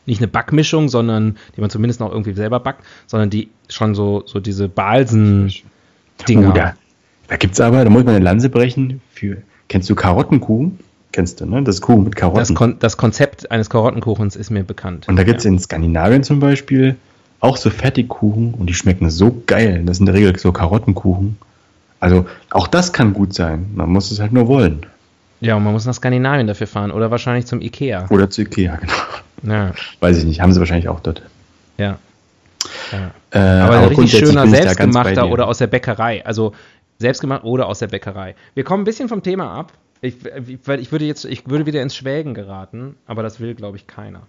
[0.10, 4.24] Nicht eine Backmischung, sondern die man zumindest noch irgendwie selber backt, sondern die schon so,
[4.26, 6.49] so diese Balsen-Dinger.
[6.49, 6.74] Oh, da,
[7.28, 9.38] da gibt's aber, da muss man eine Lanze brechen für.
[9.68, 10.80] Kennst du Karottenkuchen?
[11.12, 11.64] Kennst du, ne?
[11.64, 12.39] Das Kuchen mit Karotten.
[12.39, 15.07] das, Kon das Konzept eines Karottenkuchens ist mir bekannt.
[15.07, 16.95] Und da gibt's in Skandinavien zum Beispiel
[17.39, 19.84] auch so Fertigkuchen und die schmecken so geil.
[19.86, 21.38] Das sind in der Regel so Karottenkuchen.
[21.99, 23.72] Also auch das kann gut sein.
[23.76, 24.86] Man muss es halt nur wollen.
[25.41, 28.07] Ja, und man muss nach Skandinavien dafür fahren oder wahrscheinlich zum Ikea.
[28.10, 28.93] Oder zu Ikea, genau.
[29.43, 30.41] Ja, Weiß ich nicht.
[30.41, 31.21] Haben sie wahrscheinlich auch dort.
[31.77, 31.97] ja.
[32.91, 33.11] ja.
[33.31, 36.25] Äh, Aber, ein richtig schöner selbstgemachter oder aus der Bäckerei.
[36.25, 36.53] Also
[36.97, 38.35] selbstgemacht oder aus der Bäckerei.
[38.53, 39.73] Wir kommen ein bisschen vom Thema ab.
[40.01, 40.15] Ich,
[40.65, 43.85] weil ich würde jetzt, ich würde wieder ins Schwelgen geraten, aber das will, glaube ich,
[43.85, 44.27] keiner.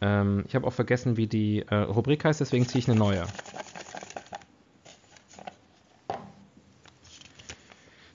[0.00, 3.24] Ähm, ich habe auch vergessen, wie die äh, Rubrik heißt, deswegen ziehe ich eine neue.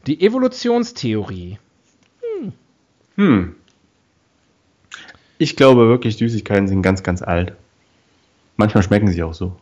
[0.05, 1.59] Die Evolutionstheorie.
[3.15, 3.55] Hm.
[5.39, 7.53] Ich glaube wirklich, Süßigkeiten sind ganz, ganz alt.
[8.57, 9.55] Manchmal schmecken sie auch so.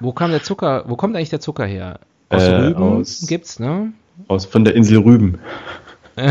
[0.00, 2.00] Wo kam der Zucker, wo kommt eigentlich der Zucker her?
[2.28, 3.92] Aus Äh, Rüben aus- gibt's, ne?
[4.26, 5.38] Aus von der Insel Rüben.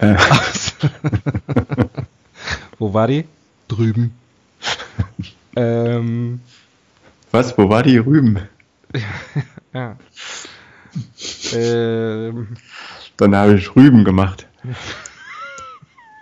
[2.78, 3.24] Wo war die?
[3.68, 4.12] Drüben.
[5.56, 6.40] ähm,
[7.30, 7.56] Was?
[7.56, 8.38] Wo war die Rüben?
[9.72, 9.96] ja.
[11.54, 12.48] ähm,
[13.16, 14.46] Dann habe ich Rüben gemacht.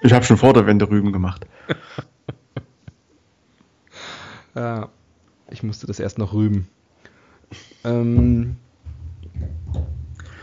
[0.03, 1.47] Ich habe schon vor der Wende Rüben gemacht.
[4.55, 4.89] ja.
[5.51, 6.69] Ich musste das erst noch rüben.
[7.85, 8.57] Ähm,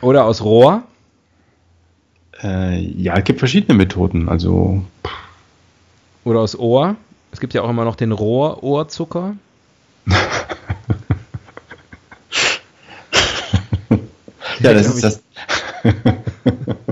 [0.01, 0.83] oder aus Rohr.
[2.43, 4.29] Äh, ja, es gibt verschiedene Methoden.
[4.29, 4.83] Also
[6.23, 6.95] Oder aus Ohr.
[7.31, 9.37] Es gibt ja auch immer noch den Rohrohrzucker.
[14.59, 15.23] ja, das ist das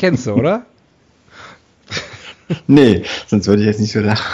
[0.00, 0.66] kennst du, oder?
[2.66, 4.24] Nee, sonst würde ich jetzt nicht so lachen.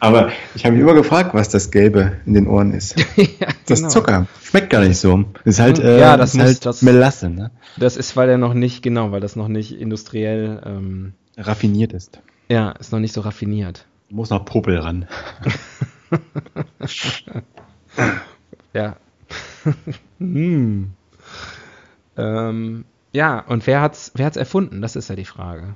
[0.00, 2.94] Aber ich habe mich immer gefragt, was das Gelbe in den Ohren ist.
[3.16, 3.88] ja, Das genau.
[3.88, 4.26] Zucker.
[4.42, 5.24] Schmeckt gar nicht so.
[5.46, 7.50] Ist halt, äh, Ja, das ist muss- halt das- Melasse, ne?
[7.78, 12.20] Das ist, weil er noch nicht, genau, weil das noch nicht industriell, ähm, Raffiniert ist.
[12.50, 13.86] ja, ist noch nicht so raffiniert.
[14.10, 15.06] Muss noch Popel ran.
[18.72, 18.96] Ja.
[20.18, 20.90] hm.
[22.16, 24.80] ähm, ja, und wer hat's, wer hat's erfunden?
[24.82, 25.74] Das ist ja die Frage.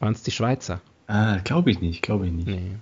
[0.00, 0.80] Waren es die Schweizer?
[1.06, 2.48] Ah, glaube ich nicht, glaube ich nicht.
[2.48, 2.72] Nee.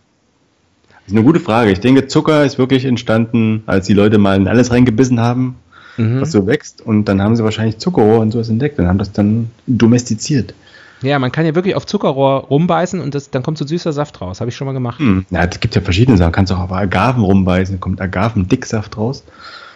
[0.90, 1.70] Das ist eine gute Frage.
[1.70, 5.56] Ich denke, Zucker ist wirklich entstanden, als die Leute mal in alles reingebissen haben,
[5.96, 6.20] Mhm.
[6.20, 6.82] was so wächst.
[6.82, 10.54] Und dann haben sie wahrscheinlich Zuckerrohr und sowas entdeckt und haben das dann domestiziert.
[11.02, 14.20] Ja, man kann ja wirklich auf Zuckerrohr rumbeißen und das, dann kommt so süßer Saft
[14.20, 14.40] raus.
[14.40, 14.98] Habe ich schon mal gemacht.
[14.98, 15.26] Hm.
[15.30, 16.32] Ja, es gibt ja verschiedene Sachen.
[16.32, 19.22] Kannst auch auf Agaven rumbeißen, kommt Agavendicksaft raus.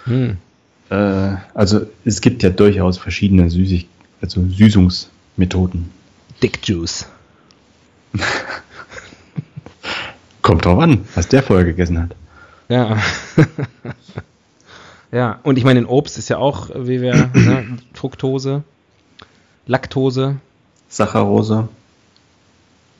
[0.05, 0.37] Hm.
[0.91, 3.87] Äh, also es gibt ja durchaus verschiedene Süßig
[4.21, 5.91] also Süßungsmethoden.
[6.43, 7.07] Dick Juice.
[10.43, 12.17] Kommt drauf an, was der vorher gegessen hat.
[12.69, 12.99] Ja.
[15.13, 18.63] ja, und ich meine, in Obst ist ja auch, wie wir, ne, Fructose,
[19.67, 20.37] Laktose,
[20.89, 21.69] Saccharose.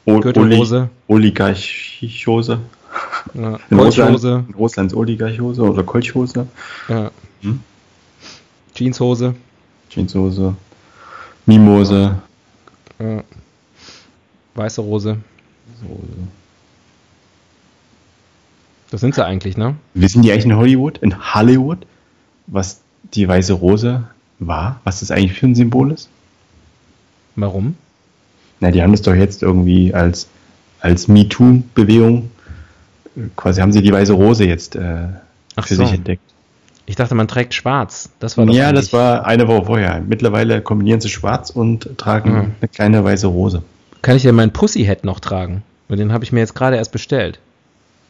[0.07, 0.91] O- Gürtelrose.
[1.09, 2.61] Oli Oligarchose.
[3.35, 6.47] ja, In Russland, in Russland ist Oligarchose oder Kolchhose.
[6.89, 7.11] ja.
[7.43, 7.61] Hm?
[8.81, 9.35] Jeanshose,
[9.91, 10.57] Jeanshose.
[11.45, 12.17] Mimose.
[12.99, 13.23] ja.
[14.55, 15.19] weiße Rose.
[18.91, 19.77] Das sind sie eigentlich, ne?
[19.93, 21.87] Wissen die eigentlich in Hollywood, in Hollywood,
[22.47, 22.81] was
[23.13, 24.05] die weiße Rose
[24.39, 24.81] war?
[24.85, 26.09] Was das eigentlich für ein Symbol ist?
[27.37, 27.75] Warum?
[28.61, 30.29] Na, die haben das doch jetzt irgendwie als,
[30.81, 32.31] als MeToo-Bewegung,
[33.15, 35.09] äh, quasi haben sie die weiße Rose jetzt äh,
[35.63, 35.85] für so.
[35.85, 36.30] sich entdeckt.
[36.91, 38.11] Ich dachte, man trägt schwarz.
[38.19, 40.03] Das war ja, das war eine Woche vorher.
[40.05, 42.53] Mittlerweile kombinieren sie schwarz und tragen Mhm.
[42.61, 43.63] eine kleine weiße Rose.
[44.03, 45.63] Kann ich denn meinen Pussyhead noch tragen?
[45.87, 47.39] Weil Den habe ich mir jetzt gerade erst bestellt.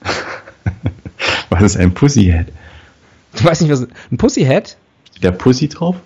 [1.51, 2.47] Was ist ein Pussyhead?
[3.37, 4.78] Du weißt nicht, was ein Pussyhead?
[5.11, 5.97] Steht da Pussy drauf?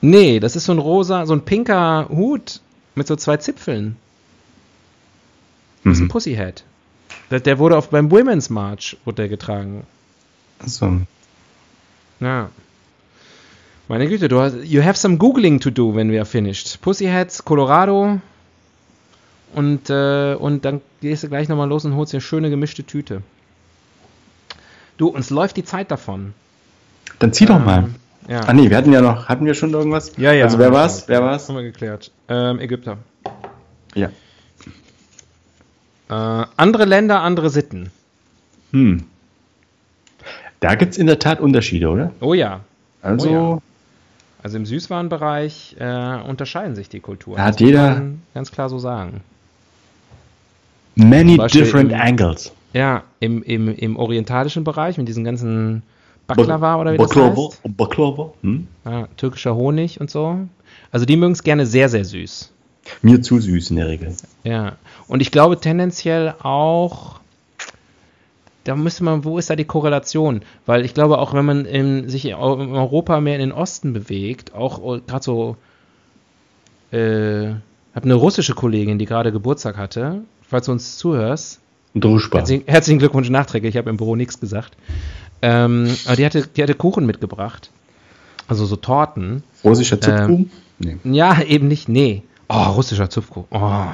[0.00, 2.60] Nee, das ist so ein rosa, so ein pinker Hut
[2.96, 3.96] mit so zwei Zipfeln.
[5.84, 6.08] Das ist ein Mhm.
[6.08, 6.64] Pussyhead.
[7.30, 9.84] Der, der wurde auf beim Women's March wurde der getragen.
[10.64, 11.02] So.
[12.20, 12.50] Ja.
[13.88, 16.80] Meine Güte, du hast, you have some googling to do, when we are finished.
[16.80, 18.20] Pussyheads, Colorado.
[19.54, 22.84] Und, äh, und dann gehst du gleich nochmal los und holst dir eine schöne gemischte
[22.84, 23.22] Tüte.
[24.96, 26.34] Du, uns läuft die Zeit davon.
[27.20, 27.90] Dann zieh doch Ähm, mal.
[28.28, 28.40] Ja.
[28.40, 30.12] Ah nee, wir hatten ja noch, hatten wir schon irgendwas?
[30.16, 30.44] Ja, ja.
[30.44, 31.06] Also wer war's?
[31.06, 31.48] Wer war's?
[31.48, 32.10] Haben wir geklärt.
[32.28, 32.98] Ähm, Ägypter.
[33.94, 34.08] Ja.
[36.08, 37.90] Äh, andere Länder, andere Sitten.
[38.72, 39.04] Hm.
[40.60, 42.12] Da gibt's in der Tat Unterschiede, oder?
[42.20, 42.60] Oh ja.
[43.02, 43.62] Also, Oh
[44.42, 47.36] Also im Süßwarenbereich äh, unterscheiden sich die Kulturen.
[47.36, 48.02] Da hat jeder-
[48.34, 49.20] ganz klar so sagen.
[50.94, 52.52] many different im- angles.
[52.72, 55.82] Ja, im, im, im orientalischen Bereich mit diesen ganzen
[56.26, 57.76] Baklava oder wie Baklava, das heißt.
[57.76, 58.32] Baklava.
[58.42, 58.66] Hm?
[58.84, 60.38] Ja, türkischer Honig und so.
[60.90, 62.52] Also die mögen es gerne sehr, sehr süß.
[63.02, 64.14] Mir zu süß in der Regel.
[64.44, 64.76] Ja.
[65.08, 67.20] Und ich glaube tendenziell auch,
[68.66, 70.42] da müsste man, wo ist da die Korrelation?
[70.66, 73.52] Weil ich glaube auch, wenn man in, sich in Eu- in Europa mehr in den
[73.52, 75.56] Osten bewegt, auch gerade so,
[76.92, 77.48] äh,
[77.94, 81.60] habe eine russische Kollegin, die gerade Geburtstag hatte, falls du uns zuhörst,
[81.94, 82.40] Druschbar.
[82.40, 84.76] Herzlichen, herzlichen Glückwunsch nachträglich, ich habe im Büro nichts gesagt.
[85.40, 87.70] Ähm, aber die hatte, die hatte Kuchen mitgebracht.
[88.48, 89.42] Also so Torten.
[89.64, 90.50] Russischer Zupfkuchen?
[90.78, 90.96] nee.
[91.04, 92.22] Ja, eben nicht, nee.
[92.48, 93.48] Oh, russischer Zupfkuchen.
[93.50, 93.86] Oh.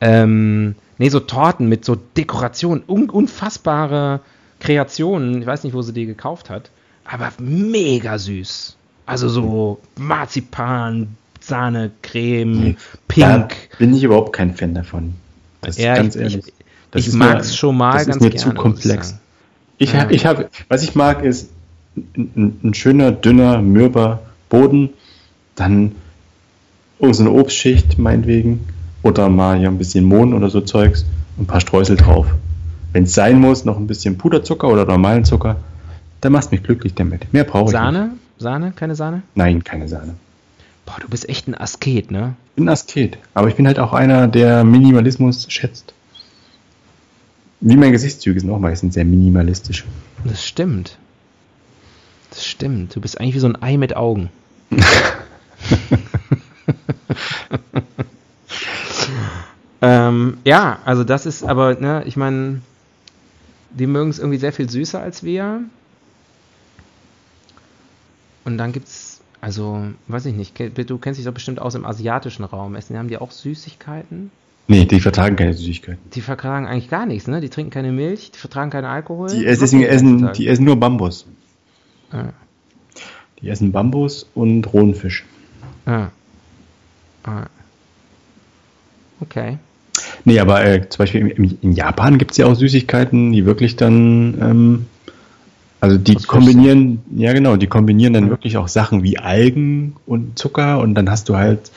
[0.00, 4.20] Ähm, nee, so Torten mit so Dekorationen, un unfassbare
[4.60, 5.40] Kreationen.
[5.40, 6.70] Ich weiß nicht, wo sie die gekauft hat,
[7.04, 8.76] aber mega süß.
[9.06, 12.76] Also so Marzipan, Sahne, Creme,
[13.16, 13.54] Da Pink.
[13.78, 15.14] bin ich überhaupt kein Fan davon.
[15.60, 16.36] Das Ja, ist ganz ich- ehrlich.
[16.48, 16.52] ich-
[16.90, 19.14] Das ich ist mag's mir- schon mal das ganz ist mir gerne, zu komplex.
[19.78, 20.08] Ich, Ja.
[20.10, 21.50] ich habe, was ich mag, ist
[21.96, 24.90] ein, ein, schöner, dünner, mürber Boden,
[25.54, 25.92] dann
[27.00, 28.66] so eine Obstschicht meinetwegen
[29.06, 31.04] oder mal hier ein bisschen Mohn oder so Zeugs
[31.36, 32.26] und ein paar Streusel drauf.
[32.92, 35.56] Wenn es sein muss, noch ein bisschen Puderzucker oder normalen Zucker,
[36.20, 37.32] dann machst mich glücklich damit.
[37.32, 37.80] Mehr brauche ich nicht.
[37.80, 38.10] Sahne?
[38.38, 38.72] Sahne?
[38.74, 39.22] Keine Sahne?
[39.34, 40.14] Nein, keine Sahne.
[40.84, 42.34] Boah, du bist echt ein Asket, ne?
[42.50, 45.94] Ich bin Asket, aber ich bin halt auch einer, der Minimalismus schätzt.
[47.60, 49.84] Wie meine Gesichtszüge sind auch meistens sehr minimalistisch.
[50.24, 50.98] Das stimmt.
[52.30, 52.94] Das stimmt.
[52.94, 54.30] Du bist eigentlich wie so ein Ei mit Augen.
[60.06, 62.60] Ähm, ja, also das ist aber, ne, ich meine,
[63.70, 65.60] die mögen es irgendwie sehr viel süßer als wir.
[68.44, 72.44] Und dann gibt's, also, weiß ich nicht, du kennst dich doch bestimmt aus im asiatischen
[72.44, 72.74] Raum.
[72.74, 74.30] Essen, haben die auch Süßigkeiten?
[74.68, 76.10] Nee, die vertragen keine Süßigkeiten.
[76.12, 77.40] Die vertragen eigentlich gar nichts, ne?
[77.40, 79.28] Die trinken keine Milch, die vertragen keinen Alkohol.
[79.30, 81.26] Die, essen, essen, die essen nur Bambus.
[82.10, 82.30] Ah.
[83.40, 85.24] Die essen Bambus und rohen Fisch.
[85.84, 86.08] Ah.
[87.22, 87.46] Ah.
[89.20, 89.58] Okay.
[90.24, 93.76] Nee, aber äh, zum Beispiel in, in Japan gibt es ja auch Süßigkeiten, die wirklich
[93.76, 94.86] dann, ähm,
[95.80, 98.30] also die Fisch kombinieren, ja genau, die kombinieren dann Ja.
[98.30, 101.70] wirklich auch Sachen wie Algen und Zucker und dann hast du halt,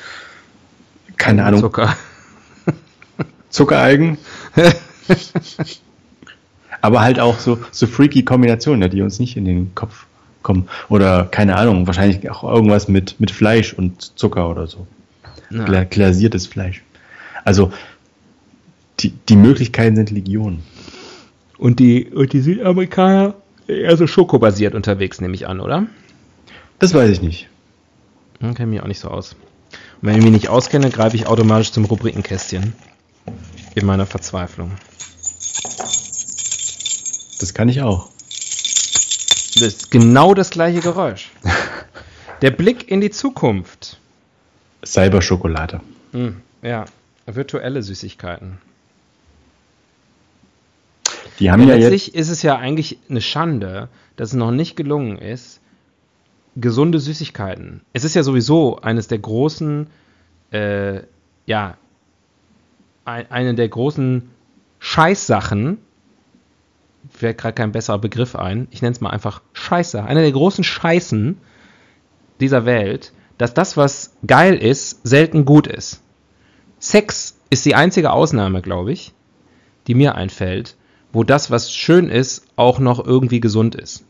[1.17, 1.95] keine Ahnung, Zucker.
[3.49, 4.17] Zuckeralgen.
[6.81, 10.05] aber halt auch so, so freaky Kombinationen, die uns nicht in den Kopf
[10.41, 10.69] kommen.
[10.87, 14.87] Oder keine Ahnung, wahrscheinlich auch irgendwas mit, mit Fleisch und Zucker oder so.
[15.49, 15.65] Ja.
[15.65, 16.83] Gla glasiertes Fleisch.
[17.43, 17.71] Also
[18.99, 20.63] die, die Möglichkeiten sind Legion.
[21.57, 23.35] Und die, und die Südamerikaner
[23.67, 25.87] eher so schokobasiert unterwegs, nehme ich an, oder?
[26.79, 27.49] Das weiß ich nicht.
[28.39, 29.33] Hm, kenne mich auch nicht so aus.
[30.01, 32.73] Und wenn ich mich nicht auskenne, greife ich automatisch zum Rubrikenkästchen.
[33.75, 34.71] In meiner Verzweiflung.
[37.39, 38.09] Das kann ich auch.
[39.53, 41.31] Das ist genau das gleiche Geräusch.
[42.41, 43.99] Der Blick in die Zukunft.
[44.85, 45.81] Cyberschokolade.
[46.13, 46.85] Hm, ja,
[47.25, 48.59] virtuelle Süßigkeiten.
[51.39, 55.17] Die haben Ja, letztlich ist es ja eigentlich eine Schande, dass es noch nicht gelungen
[55.17, 55.61] ist,
[56.55, 57.81] gesunde Süßigkeiten.
[57.93, 59.87] Es ist ja sowieso eines der großen,
[60.51, 61.01] äh,
[61.45, 61.77] ja,
[63.05, 64.29] ein, eine der großen
[64.79, 65.77] Scheißsachen,
[67.09, 70.63] fällt gerade kein besserer Begriff ein, ich nenne es mal einfach Scheiße, eine der großen
[70.63, 71.37] Scheißen
[72.39, 76.01] dieser Welt, dass das, was geil ist, selten gut ist.
[76.79, 79.13] Sex ist die einzige Ausnahme, glaube ich,
[79.87, 80.75] die mir einfällt,
[81.11, 84.03] wo das, was schön ist, auch noch irgendwie gesund ist.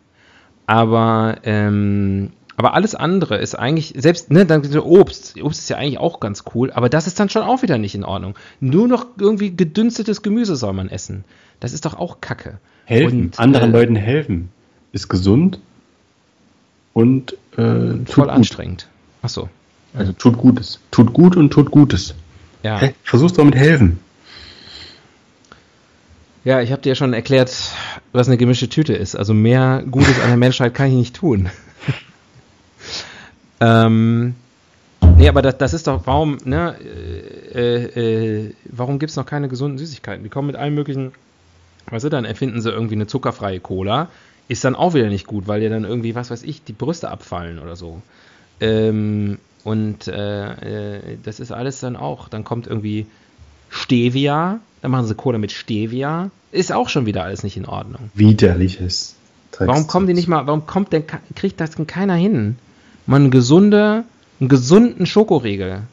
[0.67, 5.41] Aber, ähm, aber alles andere ist eigentlich, selbst, ne, dann Obst.
[5.41, 7.95] Obst ist ja eigentlich auch ganz cool, aber das ist dann schon auch wieder nicht
[7.95, 8.35] in Ordnung.
[8.59, 11.23] Nur noch irgendwie gedünstetes Gemüse soll man essen.
[11.59, 12.59] Das ist doch auch Kacke.
[12.85, 14.49] helfen, Und, anderen äh, Leuten helfen.
[14.91, 15.59] Ist gesund
[16.93, 18.33] und äh, tut Voll gut.
[18.33, 18.87] anstrengend.
[19.21, 19.49] Ach so.
[19.93, 20.79] Also tut Gutes.
[20.91, 22.15] Tut gut und tut Gutes.
[22.63, 22.79] Ja.
[22.79, 22.93] Hä?
[23.03, 23.99] Versuch's doch mit helfen.
[26.45, 27.51] Ja, ich habe dir ja schon erklärt,
[28.13, 29.15] was eine gemischte Tüte ist.
[29.15, 31.49] Also mehr Gutes an der Menschheit kann ich nicht tun.
[33.59, 34.35] ähm,
[35.17, 36.75] nee, aber das, das ist doch, warum, ne,
[37.53, 40.23] äh, äh, warum gibt es noch keine gesunden Süßigkeiten?
[40.23, 41.11] Die kommen mit allen möglichen,
[41.87, 44.07] weißt du, dann erfinden sie irgendwie eine zuckerfreie Cola.
[44.47, 47.09] Ist dann auch wieder nicht gut, weil dir dann irgendwie, was weiß ich, die Brüste
[47.09, 48.01] abfallen oder so.
[48.61, 52.29] Ähm, und äh, äh, das ist alles dann auch.
[52.29, 53.07] Dann kommt irgendwie
[53.69, 56.31] Stevia, dann machen sie Cola mit Stevia.
[56.51, 58.09] Ist auch schon wieder alles nicht in Ordnung.
[58.15, 59.15] Widerliches.
[59.57, 61.03] Warum kommen die nicht mal, warum kommt denn,
[61.35, 62.57] kriegt das denn keiner hin?
[63.05, 64.03] Mal eine gesunde,
[64.39, 65.83] einen gesunden Schokoriegel.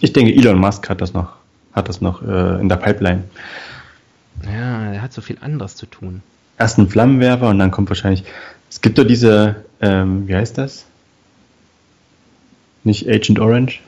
[0.00, 1.34] Ich denke, Elon Musk hat das noch,
[1.72, 3.24] hat das noch äh, in der Pipeline.
[4.44, 6.22] Ja, der hat so viel anderes zu tun.
[6.58, 8.24] Erst ein Flammenwerfer und dann kommt wahrscheinlich.
[8.70, 10.86] Es gibt doch diese, ähm, wie heißt das?
[12.84, 13.80] Nicht Agent Orange?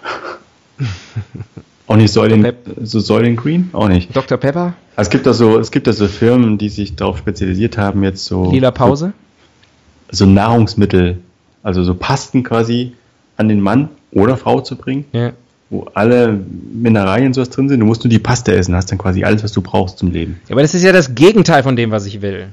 [1.95, 2.57] Auch nicht Soylent, Pep.
[2.83, 3.71] so Soylent Green?
[3.73, 4.15] Auch nicht.
[4.17, 4.37] Dr.
[4.37, 7.79] Pepper, Also es gibt da so, es gibt da so Firmen, die sich darauf spezialisiert
[7.79, 9.13] haben, jetzt so, lila Pause.
[10.11, 11.19] so Nahrungsmittel,
[11.63, 12.93] also so Pasten quasi
[13.37, 15.33] an den Mann oder Frau zu bringen, Ja.
[15.71, 16.39] wo alle
[16.73, 17.79] Mineralien und sowas drin sind.
[17.81, 20.41] Du musst nur die Paste essen, hast dann quasi alles, was du brauchst zum Leben.
[20.49, 22.49] ja, aber das ist ja das Gegenteil von dem, was ich will.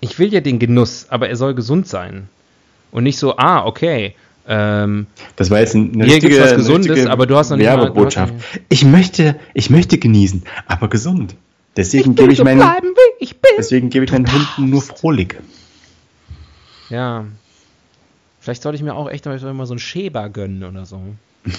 [0.00, 2.28] Ich will ja den Genuss, aber er soll gesund sein.
[2.92, 4.14] Und nicht so, ah, okay,
[4.48, 7.56] ähm, Das war jetzt ein- eine Hier gibt's was eine Gesundes, aber du hast noch
[7.56, 8.32] nicht mal- Werbebotschaft.
[8.34, 11.34] du hast Ich möchte, ich möchte genießen, aber gesund.
[11.76, 13.52] Deswegen gebe ich meinen, wie ich bin.
[13.58, 15.36] deswegen gebe ich meinen Hunden nur Frohlig.
[16.88, 17.24] Ja.
[18.40, 21.00] Vielleicht sollte ich mir auch echt mal mal so einen Schäber gönnen oder so.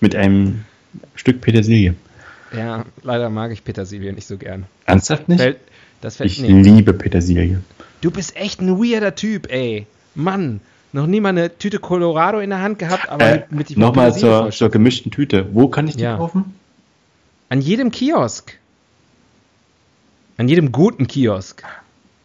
[0.00, 0.64] Mit einem
[1.14, 1.94] Stück Petersilie.
[2.56, 4.66] Ja, leider mag ich Petersilie nicht so gern.
[4.84, 5.40] Ernsthaft nicht?
[5.40, 5.58] Fällt,
[6.00, 6.62] das fällt ich nee.
[6.62, 7.60] liebe Petersilie.
[8.00, 9.86] Du bist echt ein weirder Typ, ey.
[10.14, 10.60] Mann,
[10.96, 14.12] noch nie mal eine Tüte Colorado in der Hand gehabt, aber Äh, mit, die Nochmal
[14.16, 15.46] zur, zur gemischten Tüte.
[15.52, 16.16] Wo kann ich die Ja.
[16.16, 16.54] kaufen?
[17.48, 18.58] An jedem Kiosk.
[20.36, 21.62] An jedem guten Kiosk.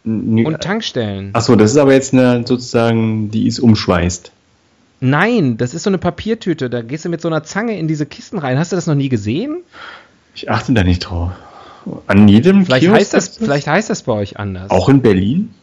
[0.04, 1.30] N- Und Tankstellen.
[1.34, 4.32] Achso, das ist aber jetzt eine sozusagen, die ist umschweißt.
[5.00, 6.70] Nein, das ist so eine Papiertüte.
[6.70, 8.58] Da gehst du mit so einer Zange in diese Kisten rein.
[8.58, 9.58] Hast du das noch nie gesehen?
[10.36, 11.32] Ich achte da nicht drauf.
[12.08, 13.38] An jedem Vielleicht, Kiosk heißt das?
[13.38, 14.70] vielleicht heißt das bei euch anders.
[14.70, 15.54] Auch in Berlin?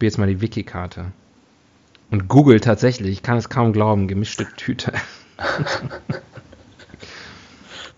[0.00, 1.12] Spiel jetzt mal die Wiki-Karte.
[2.10, 4.92] Und Google tatsächlich, ich kann es kaum glauben, gemischte Tüte.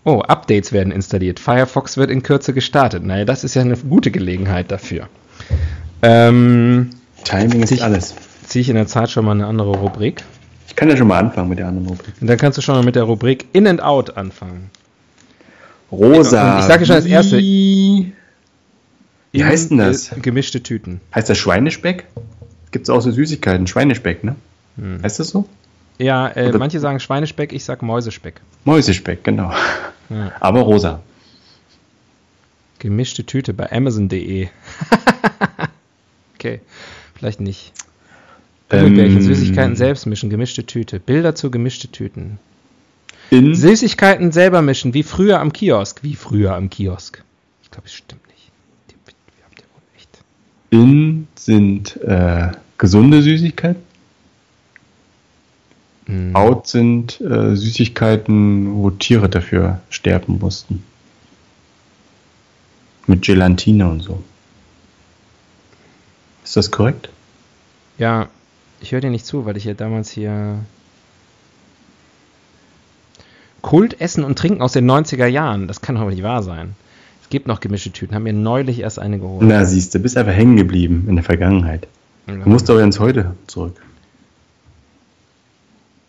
[0.03, 1.39] oh, Updates werden installiert.
[1.39, 3.05] Firefox wird in Kürze gestartet.
[3.05, 5.07] Naja, das ist ja eine gute Gelegenheit dafür.
[6.01, 6.89] Ähm,
[7.23, 8.13] Timing ist Sich- alles.
[8.47, 10.25] Ziehe ich in der Zeit schon mal eine andere Rubrik.
[10.67, 12.15] Ich kann ja schon mal anfangen mit der anderen Rubrik.
[12.19, 14.71] Und dann kannst du schon mal mit der Rubrik In and Out anfangen.
[15.89, 16.55] Rosa.
[16.55, 18.11] Und ich sage schon als erste- Wie
[19.33, 20.11] Wie heißt denn das?
[20.21, 21.01] Gemischte Tüten.
[21.13, 22.05] heißt das Schweinespeck?
[22.71, 23.67] Gibt es auch so Süßigkeiten?
[23.67, 24.35] Schweinespeck, ne?
[25.03, 25.47] Heißt das so?
[25.99, 28.41] Ja, äh, manche sagen Schweinespeck, ich sag Mäusespeck.
[28.65, 29.51] Mäusespeck, genau.
[30.09, 30.31] Ja.
[30.39, 31.01] Aber rosa.
[32.79, 34.47] Gemischte Tüte bei Amazon.de.
[36.35, 36.61] okay,
[37.15, 37.71] vielleicht nicht.
[38.69, 40.99] Gummibärchen, Ähm, Süßigkeiten selbst mischen, gemischte Tüte.
[40.99, 42.39] Bilder zu gemischte Tüten.
[43.31, 46.03] Süßigkeiten selber mischen, wie früher am Kiosk.
[46.03, 47.23] Wie früher am Kiosk.
[47.63, 48.51] Ich glaube, es stimmt nicht.
[48.89, 50.09] Die, wie habt ihr wohl echt?
[50.73, 53.83] In sind äh, gesunde Süßigkeiten.
[56.07, 56.35] Hm.
[56.35, 60.83] Out sind äh, Süßigkeiten, wo Tiere dafür sterben mussten.
[63.05, 64.23] Mit Gelatine und so.
[66.43, 67.09] Ist das korrekt?
[67.99, 68.29] Ja,
[68.81, 70.57] ich höre dir nicht zu, weil ich ja damals hier.
[73.61, 75.67] Kult, Essen und Trinken aus den 90er Jahren.
[75.67, 76.75] Das kann doch nicht wahr sein.
[77.33, 78.13] Es gibt noch gemischte Tüten.
[78.13, 79.41] Haben mir neulich erst eine geholt.
[79.41, 81.87] Na, siehst du, bist einfach hängen geblieben in der Vergangenheit.
[82.27, 83.81] Du musst aber ins Heute zurück.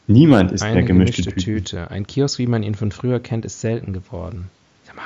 [0.06, 1.64] Niemand ist eine mehr gemischte, gemischte Tüten.
[1.64, 1.90] Tüte.
[1.90, 4.50] Ein Kiosk, wie man ihn von früher kennt, ist selten geworden.
[4.84, 5.04] Sag mal,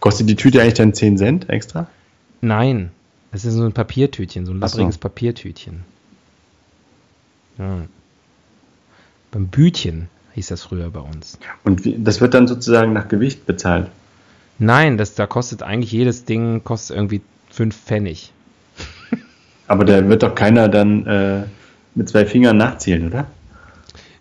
[0.00, 1.86] Kostet die Tüte eigentlich dann 10 Cent extra?
[2.40, 2.90] nein,
[3.30, 4.84] das ist so ein Papiertütchen, so ein Ach so.
[4.98, 5.84] Papiertütchen.
[7.56, 7.82] Ja.
[9.30, 11.38] Beim Bütchen hieß das früher bei uns.
[11.62, 13.92] Und wie, das wird dann sozusagen nach Gewicht bezahlt.
[14.58, 18.32] Nein, das, da kostet eigentlich jedes Ding kostet irgendwie 5 Pfennig.
[19.66, 21.42] Aber da wird doch keiner dann äh,
[21.94, 23.26] mit zwei Fingern nachzählen, oder?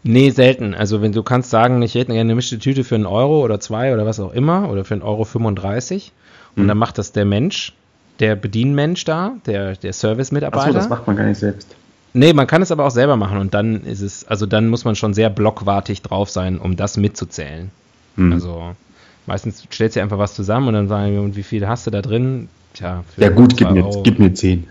[0.03, 0.73] Nee, selten.
[0.73, 3.59] Also wenn du kannst sagen, ich hätte gerne eine gemischte Tüte für einen Euro oder
[3.59, 6.11] zwei oder was auch immer oder für einen Euro 35
[6.55, 6.67] und Hm.
[6.67, 7.73] dann macht das der Mensch,
[8.19, 10.73] der Bedienmensch da, der, der Achso, Service-Mitarbeiter.
[10.73, 11.75] das macht man gar nicht selbst.
[12.13, 14.85] Nee, man kann es aber auch selber machen und dann ist es, also dann muss
[14.85, 17.71] man schon sehr blockwartig drauf sein, um das mitzuzählen.
[18.17, 18.33] Hm.
[18.33, 18.75] Also
[19.25, 21.91] meistens stellst du einfach was zusammen und dann sagen wir, und wie viel hast du
[21.91, 22.49] da drin?
[22.73, 24.03] Tja, für ja gut, gib mir, Euro.
[24.03, 24.67] gib mir 10.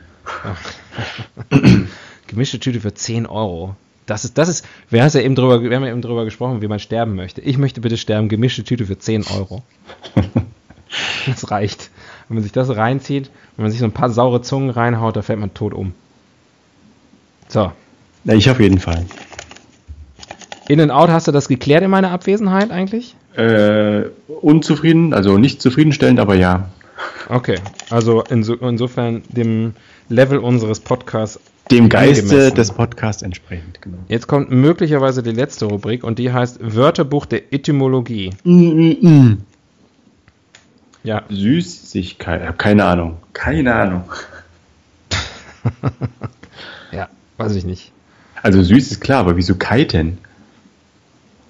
[2.26, 3.76] Gemischte Tüte für 10 Euro.
[4.06, 6.60] Das ist, das ist, wir, hast ja eben drüber, wir haben ja eben drüber gesprochen,
[6.60, 7.40] wie man sterben möchte.
[7.40, 9.62] Ich möchte bitte sterben, gemischte Tüte für 10 Euro.
[11.26, 11.90] das reicht.
[12.28, 15.22] Wenn man sich das reinzieht, wenn man sich so ein paar saure Zungen reinhaut, da
[15.22, 15.94] fällt man tot um.
[17.48, 17.70] So.
[18.24, 19.06] Ja, ich auf jeden Fall.
[20.68, 23.14] In and Out, hast du das geklärt in meiner Abwesenheit eigentlich?
[23.36, 26.68] Äh, unzufrieden, also nicht zufriedenstellend, aber ja.
[27.28, 27.58] Okay,
[27.90, 29.74] also inso, insofern dem
[30.08, 31.40] Level unseres Podcasts.
[31.70, 32.54] Dem Geiste angemessen.
[32.56, 33.98] des Podcasts entsprechend, genau.
[34.08, 38.30] Jetzt kommt möglicherweise die letzte Rubrik und die heißt Wörterbuch der Etymologie.
[41.04, 43.16] Ja, Süßigkeit, ich habe keine Ahnung.
[43.32, 44.04] Keine Ahnung.
[46.92, 47.08] ja,
[47.38, 47.92] weiß ich nicht.
[48.42, 50.18] Also süß ist klar, aber wieso Kiten?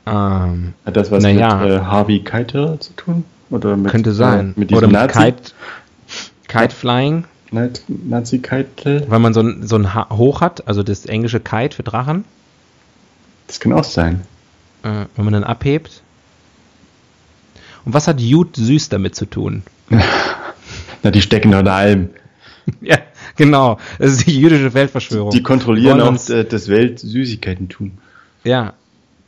[0.07, 3.25] Ähm, Hat das was mit äh, Harvey Keitel zu tun?
[3.51, 4.55] Oder mit, könnte sein.
[4.57, 5.53] Äh, mit diesem Oder mit Nazi, Kite,
[6.49, 9.05] Kite Flying, Nazi, Keitel?
[9.09, 12.25] weil man so ein, so ein Hoch hat, also das englische Kite für Drachen,
[13.47, 14.23] Das kann auch sein.
[14.83, 16.03] äh, wenn man dann abhebt.
[17.85, 19.63] Und was hat Jud süß damit zu tun?
[21.03, 22.11] Na, die stecken doch in Alm.
[22.81, 22.97] ja,
[23.37, 23.79] genau.
[23.99, 25.31] Das ist die jüdische Weltverschwörung.
[25.31, 27.93] Die kontrollieren auch uns- äh, das Weltsüßigkeitentum.
[28.45, 28.73] Ja,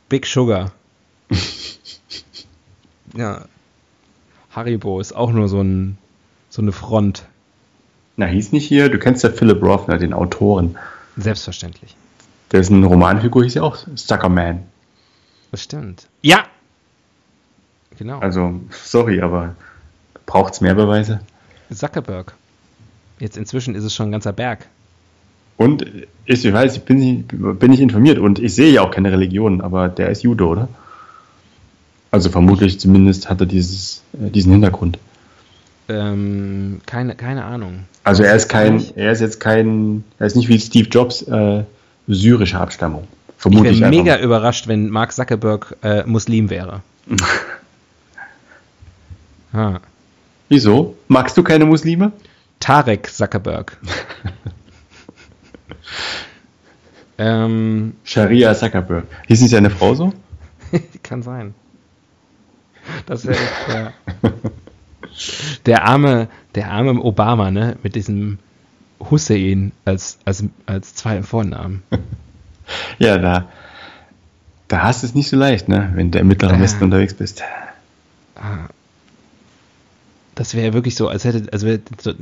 [0.09, 0.71] Big Sugar.
[3.15, 3.45] ja.
[4.51, 5.97] Haribo ist auch nur so, ein,
[6.49, 7.25] so eine Front.
[8.17, 10.77] Na, hieß nicht hier, du kennst ja Philip Roth, ne, den Autoren.
[11.17, 11.95] Selbstverständlich.
[12.51, 14.63] Der ist eine Romanfigur, hieß ja auch Suckerman.
[15.51, 16.07] Das stimmt.
[16.21, 16.45] Ja!
[17.97, 18.19] Genau.
[18.19, 19.55] Also, sorry, aber
[20.25, 21.21] braucht's mehr Beweise?
[21.73, 22.33] Zuckerberg.
[23.19, 24.67] Jetzt inzwischen ist es schon ein ganzer Berg.
[25.57, 25.85] Und
[26.25, 29.11] ich, ich weiß, ich bin nicht, bin nicht informiert und ich sehe ja auch keine
[29.11, 30.67] Religion, aber der ist Jude, oder?
[32.11, 34.99] Also vermutlich zumindest hat er dieses, äh, diesen Hintergrund.
[35.87, 37.85] Ähm, keine, keine Ahnung.
[38.03, 41.63] Also er ist kein, er ist jetzt kein, er ist nicht wie Steve Jobs äh,
[42.07, 43.07] syrischer Abstammung.
[43.27, 44.23] Ich Vermutlich wäre einfach mega mal.
[44.23, 46.81] überrascht, wenn Mark Zuckerberg äh, Muslim wäre.
[49.53, 49.79] ah.
[50.49, 50.95] Wieso?
[51.07, 52.11] Magst du keine Muslime?
[52.59, 53.77] Tarek Zuckerberg.
[57.17, 59.05] ähm, Sharia Zuckerberg.
[59.27, 60.13] Hieß nicht seine Frau so?
[61.03, 61.53] kann sein.
[63.05, 63.93] Das wäre echt, ja.
[65.65, 68.39] Der arme, der arme Obama, ne, mit diesem
[68.99, 71.83] Hussein als, als, als zweiten Vornamen.
[72.97, 73.47] Ja, da,
[74.67, 75.91] da hast du es nicht so leicht, ne?
[75.93, 76.59] wenn du im Mittleren.
[76.59, 77.43] Westen unterwegs bist.
[80.33, 81.79] Das wäre wirklich so, als hätte, also wäre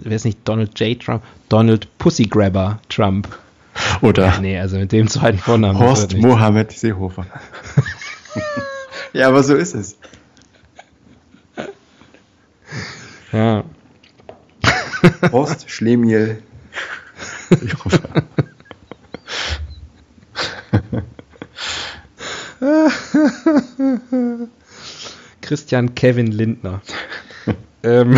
[0.09, 1.01] es nicht Donald J.
[1.01, 3.27] Trump, Donald Pussygrabber Trump.
[4.01, 5.79] Oder Nee, also mit dem zweiten Vornamen.
[5.79, 6.15] Horst.
[6.17, 7.25] Mohammed Seehofer.
[9.13, 9.97] ja, aber so ist es.
[13.31, 13.63] Ja.
[15.31, 16.43] Horst Schlemiel
[17.49, 18.23] Seehofer.
[25.41, 26.81] Christian Kevin Lindner.
[27.83, 28.17] ähm.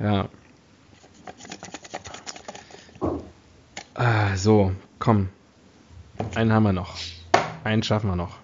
[0.00, 0.28] ja.
[3.94, 5.28] Ah, so, komm.
[6.34, 6.94] Einen haben wir noch.
[7.64, 8.36] Einen schaffen wir noch.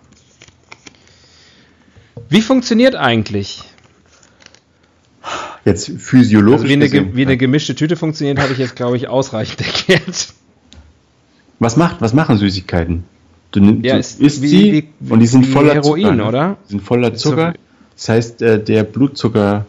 [2.28, 3.64] Wie funktioniert eigentlich?
[5.64, 6.60] Jetzt physiologisch.
[6.62, 7.16] Also wie eine, ge- gesehen.
[7.16, 10.32] wie eine gemischte Tüte funktioniert, habe ich jetzt, glaube ich, ausreichend erklärt.
[11.58, 13.04] was macht, was machen Süßigkeiten?
[13.50, 16.14] Du, nimm- Ja, du ist isst wie- sie wie- und die sind voller Heroin, Zucker,
[16.16, 16.24] ne?
[16.26, 16.56] oder?
[16.66, 17.54] Die sind voller Zucker.
[17.96, 19.66] Das heißt, äh, der Blutzucker.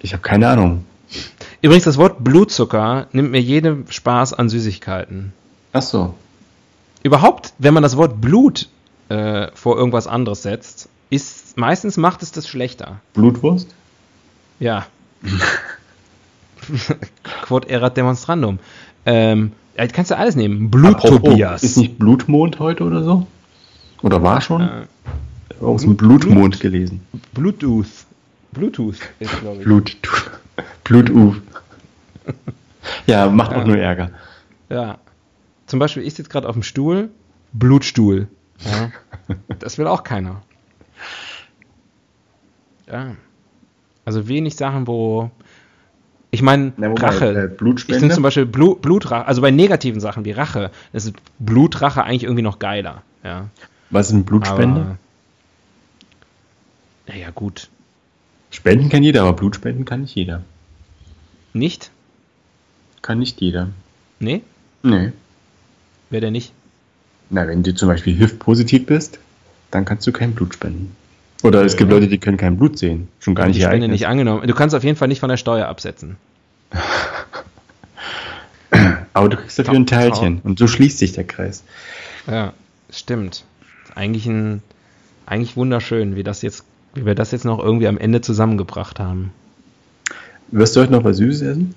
[0.00, 0.84] Ich habe keine Ahnung.
[1.62, 5.32] Übrigens, das Wort Blutzucker nimmt mir jeden Spaß an Süßigkeiten.
[5.72, 6.14] Ach so.
[7.02, 8.68] Überhaupt, wenn man das Wort Blut
[9.08, 13.00] äh, vor irgendwas anderes setzt, ist meistens macht es das schlechter.
[13.14, 13.74] Blutwurst?
[14.58, 14.86] Ja.
[17.42, 18.58] Quod erat demonstrandum.
[19.06, 19.52] Ähm,
[19.92, 20.70] kannst du alles nehmen.
[20.70, 21.62] Blut-Tobias.
[21.62, 23.26] Ist nicht Blutmond heute oder so?
[24.02, 24.62] Oder war schon?
[24.62, 24.86] Äh,
[25.64, 27.02] Aus dem Blut- Blutmond gelesen.
[27.34, 27.86] Bluetooth.
[28.52, 29.64] Bluetooth ist, glaube ich.
[29.64, 29.96] Blut.
[30.84, 31.40] Bluetooth.
[33.06, 33.64] Ja, macht auch Ja.
[33.64, 34.10] nur Ärger.
[34.68, 34.98] Ja.
[35.66, 37.10] Zum Beispiel, ich sitze gerade auf dem Stuhl,
[37.52, 38.28] Blutstuhl.
[38.64, 38.90] Ja.
[39.58, 40.42] Das will auch keiner.
[42.90, 43.14] Ja.
[44.04, 45.30] Also wenig Sachen, wo.
[46.32, 47.44] Ich meine, Rache.
[47.44, 47.96] äh, Blutspende?
[47.96, 52.24] Ich finde zum Beispiel Blu Blutrache, also bei negativen Sachen wie Rache, ist Blutrache eigentlich
[52.24, 53.02] irgendwie noch geiler.
[53.24, 53.48] Ja.
[53.90, 54.96] Was ist eine Blutspende?
[57.08, 57.68] Naja, gut.
[58.50, 60.42] Spenden kann jeder, aber Blutspenden kann nicht jeder.
[61.52, 61.90] Nicht?
[63.02, 63.68] Kann nicht jeder.
[64.18, 64.42] Nee?
[64.82, 65.12] Nee.
[66.10, 66.52] Wer denn nicht?
[67.30, 69.18] Na, wenn du zum Beispiel HIV-positiv bist,
[69.70, 70.96] dann kannst du kein Blut spenden.
[71.42, 71.90] Oder es gibt.
[71.90, 73.08] Leute, die können kein Blut sehen.
[73.20, 74.46] Schon gar nicht die Spende nicht angenommen.
[74.46, 76.16] Du kannst auf jeden Fall nicht von der Steuer absetzen.
[79.12, 80.40] Aber du kriegst dafür ein Teilchen.
[80.42, 81.64] Und so schließt sich der Kreis.
[82.26, 82.52] Ja,
[82.90, 83.44] stimmt.
[83.94, 84.62] Eigentlich ein,
[85.26, 89.32] eigentlich wunderschön, wie das jetzt, wie wir das jetzt noch irgendwie am Ende zusammengebracht haben.
[90.48, 91.74] Wirst du heute noch was Süßes essen?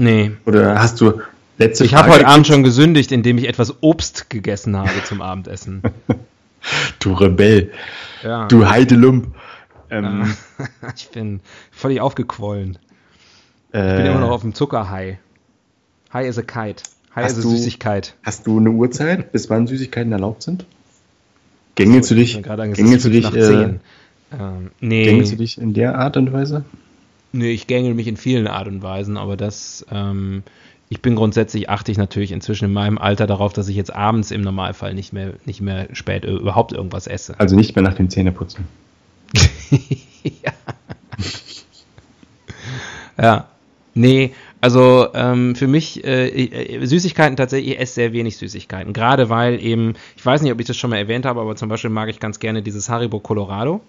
[0.00, 0.32] Nee.
[0.46, 1.20] Oder hast du
[1.58, 5.82] letzte Ich habe heute Abend schon gesündigt, indem ich etwas Obst gegessen habe zum Abendessen.
[6.98, 7.72] Du Rebell.
[8.22, 8.46] Ja.
[8.48, 9.34] Du Heidelump.
[9.88, 10.34] Ähm,
[10.94, 11.40] ich bin
[11.70, 12.78] völlig aufgequollen.
[13.72, 15.18] äh, Ich bin immer noch auf dem Zuckerhai.
[16.12, 16.82] High is a kite.
[17.16, 18.14] High Hast is a du- Süßigkeit.
[18.22, 20.66] Hast du eine Uhrzeit, bis wann Süßigkeiten erlaubt sind?
[21.76, 23.62] Gängelst So, du ich dich, gängelst du dich, äh.
[24.38, 26.64] Ähm, nee, gängelst du dich in der Art und Weise?
[27.32, 30.42] Nee, ich gängel mich in vielen Art und Weisen, aber das, ähm,
[30.88, 34.30] ich bin grundsätzlich, achte ich natürlich inzwischen in meinem Alter darauf, dass ich jetzt abends
[34.30, 37.38] im Normalfall nicht mehr, nicht mehr spät äh, überhaupt irgendwas esse.
[37.38, 38.66] Also nicht mehr nach dem Zähneputzen.
[40.22, 40.52] ja.
[43.22, 43.46] ja.
[43.94, 48.92] Nee, also ähm, für mich äh, äh, Süßigkeiten tatsächlich, ich esse sehr wenig Süßigkeiten.
[48.92, 51.68] Gerade weil eben, ich weiß nicht, ob ich das schon mal erwähnt habe, aber zum
[51.68, 53.80] Beispiel mag ich ganz gerne dieses Haribo Colorado.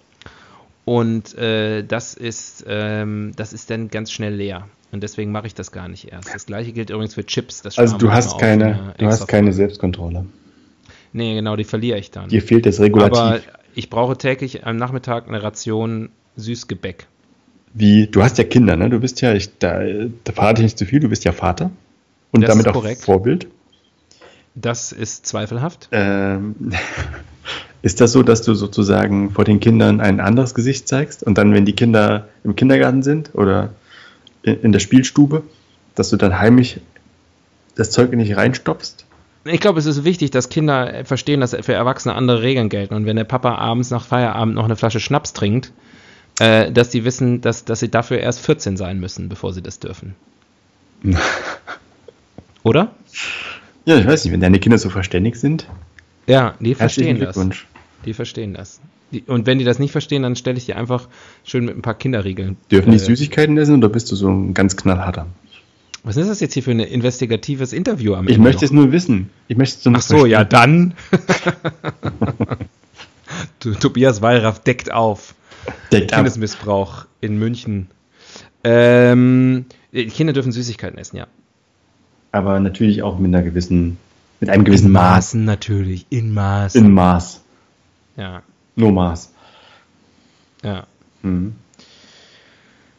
[0.84, 4.68] Und äh, das ist, ähm, das ist dann ganz schnell leer.
[4.90, 6.34] Und deswegen mache ich das gar nicht erst.
[6.34, 7.62] Das gleiche gilt übrigens für Chips.
[7.62, 9.52] Das Also sparen du hast keine, eine du hast keine.
[9.52, 10.26] Selbstkontrolle.
[11.12, 12.28] Nee, genau, die verliere ich dann.
[12.28, 13.18] Dir fehlt das Regulativ.
[13.18, 13.40] Aber
[13.74, 17.06] ich brauche täglich am Nachmittag eine Ration Süßgebäck.
[17.74, 18.90] Wie, du hast ja Kinder, ne?
[18.90, 19.80] Du bist ja, ich, da,
[20.24, 21.70] da verrate ich nicht zu viel, du bist ja Vater.
[22.32, 22.84] Und Das damit auch.
[22.96, 23.46] Vorbild.
[24.54, 25.88] Das ist zweifelhaft.
[25.92, 26.54] Ähm,
[27.82, 31.52] ist das so, dass du sozusagen vor den Kindern ein anderes Gesicht zeigst und dann,
[31.52, 33.70] wenn die Kinder im Kindergarten sind oder
[34.42, 35.42] in, der Spielstube,
[35.94, 36.80] dass du dann heimlich
[37.74, 39.06] das Zeug nicht reinstopfst?
[39.44, 42.94] Ich glaube, es ist wichtig, dass Kinder verstehen, dass für Erwachsene andere Regeln gelten.
[42.94, 45.72] Und wenn der Papa abends nach Feierabend noch eine Flasche Schnaps trinkt,
[46.38, 49.80] äh, dass die wissen, dass, dass sie dafür erst 14 sein müssen, bevor sie das
[49.80, 50.14] dürfen.
[52.62, 52.92] Oder?
[53.84, 55.66] Ja, ich weiß nicht, wenn deine Kinder so verständig sind,
[56.26, 57.34] Ja, die verstehen das.
[57.34, 57.66] Glückwunsch.
[58.04, 58.80] Die verstehen das.
[59.12, 61.08] Die, und wenn die das nicht verstehen, dann stelle ich die einfach
[61.44, 62.56] schön mit ein paar Kinderriegeln.
[62.70, 65.26] Dürfen die äh, Süßigkeiten essen oder bist du so ein ganz knallharter?
[66.04, 68.62] Was ist das jetzt hier für ein investigatives Interview am Ich Ende möchte noch?
[68.64, 69.30] es nur wissen.
[69.48, 70.94] Ich möchte es nur Ach so, ja, dann.
[73.80, 75.34] Tobias Wallraff deckt auf.
[75.92, 76.18] Deckt ab.
[76.20, 77.88] Kindesmissbrauch in München.
[78.64, 81.26] Ähm, Kinder dürfen Süßigkeiten essen, ja.
[82.32, 83.98] Aber natürlich auch mit einer gewissen,
[84.40, 85.14] mit einem gewissen Maß.
[85.34, 86.84] Maßen natürlich, in Maßen.
[86.84, 87.40] In Maß.
[88.16, 88.42] ja,
[88.74, 89.30] Nur Maß.
[90.64, 90.84] ja.
[91.22, 91.54] Mhm.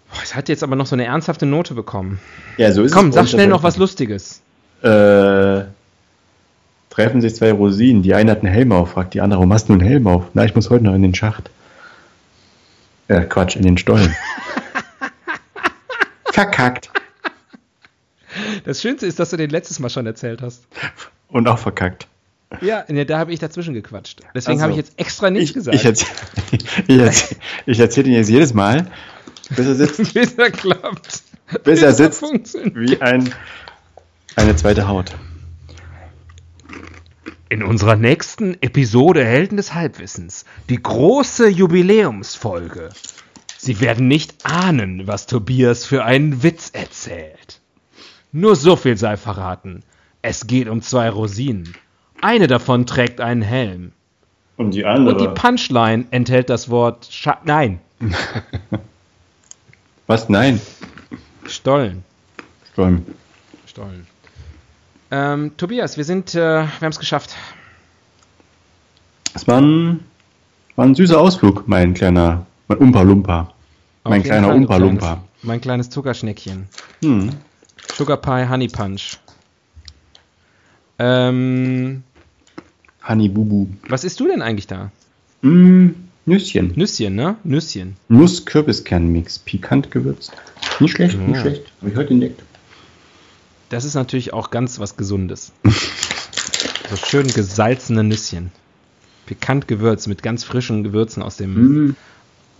[0.10, 2.20] Boah, es hat jetzt aber noch so eine ernsthafte Note bekommen.
[2.58, 3.12] Ja, so ist Komm, es.
[3.12, 4.42] bei sag uns schnell noch was Lustiges.
[4.84, 5.64] Äh,
[6.92, 8.04] treffen sich zwei Rosinen.
[8.04, 10.26] Die eine hat einen Helm auf, fragt die andere, warum hast du einen Helm auf?
[10.36, 11.50] Na, ich muss heute noch in den Schacht.
[13.08, 14.16] Äh, Quatsch, in den Stollen.
[16.32, 16.92] Verkackt.
[18.66, 20.68] Das Schönste ist, dass du den letztes Mal schon erzählt hast.
[21.30, 22.08] Und auch verkackt.
[22.62, 24.20] Ja, nee, da habe ich dazwischen gequatscht.
[24.36, 24.62] Deswegen Ach so.
[24.64, 25.76] habe ich jetzt extra nichts Ich, gesagt.
[25.76, 26.08] ich, erzähl,
[26.88, 28.92] ich, erzähl, ich erzähle dir jetzt jedes Mal,
[29.50, 31.24] bis er sitzt, bis er klappt.
[31.64, 32.76] bis er er sitzt funktioniert.
[32.76, 33.34] wie ein,
[34.36, 35.14] eine zweite Haut.
[37.50, 42.90] In unserer nächsten Episode Helden des Halbwissens, die große Jubiläumsfolge.
[43.58, 47.62] Sie werden nicht ahnen, was Tobias für einen Witz erzählt.
[48.34, 49.84] Nur so viel sei verraten.
[50.22, 51.74] Es geht um zwei Rosinen.
[52.22, 53.92] Eine davon trägt einen Helm.
[54.58, 55.34] Und die Und die andere.
[55.34, 57.80] Punchline enthält das Wort Scha Nein,
[60.08, 60.28] Was?
[60.30, 60.60] Nein.
[61.46, 62.04] Stollen.
[62.72, 63.06] Stollen.
[63.66, 64.08] Stollen.
[65.12, 67.36] Ähm, Tobias, wir sind, äh, wir haben es geschafft.
[69.34, 70.02] Es war ein,
[70.76, 73.54] war ein süßer Ausflug, mein kleiner, mein Umpa-Lumpa.
[74.04, 75.06] Auf Mein kleiner Umpa-Lumpa.
[75.08, 76.68] kleines- Mein kleines Zuckerschneckchen.
[77.02, 77.30] Hm.
[77.92, 79.18] Sugar Pie Honey Punch.
[81.00, 82.04] Ähm,
[83.08, 83.68] Honey Bubu.
[83.90, 84.92] was isst du denn eigentlich da?
[85.42, 85.90] Mm,
[86.26, 86.74] Nüsschen.
[86.76, 87.36] Nüsschen, ne?
[87.44, 87.98] Nüsschen.
[88.08, 89.40] Nuss-Kürbiskernmix.
[89.40, 90.32] Pikant gewürzt.
[90.80, 91.42] Nicht schlecht, nicht Ja.
[91.42, 91.64] schlecht.
[91.82, 92.42] Habe ich heute entdeckt.
[93.70, 95.52] Das ist natürlich auch ganz was Gesundes.
[96.90, 98.52] so schön gesalzene Nüsschen.
[99.26, 101.96] Pikant gewürzt mit ganz frischen Gewürzen aus dem, Mm.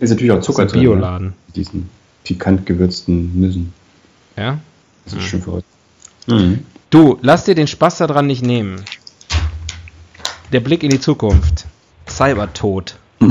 [0.00, 0.66] Ist natürlich auch Zucker.
[0.66, 1.28] Bioladen.
[1.28, 1.32] Ne?
[1.54, 1.88] Diesen
[2.24, 3.72] pikant gewürzten Nüssen.
[4.36, 4.58] Ja?
[5.04, 5.66] Das ist schön verrückt.
[6.26, 6.66] Mhm.
[6.90, 8.84] Du, lass dir den Spaß daran nicht nehmen.
[10.52, 11.66] Der Blick in die Zukunft.
[12.08, 12.96] Cybertod.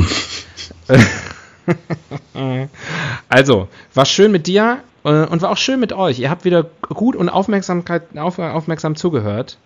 [3.30, 6.20] also, war schön mit dir äh, und war auch schön mit euch.
[6.20, 9.58] Ihr habt wieder gut und Aufmerksamkeit, auf, aufmerksam zugehört.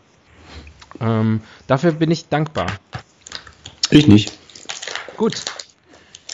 [0.99, 2.67] Ähm, dafür bin ich dankbar.
[3.89, 4.37] Ich nicht.
[5.15, 5.43] Gut.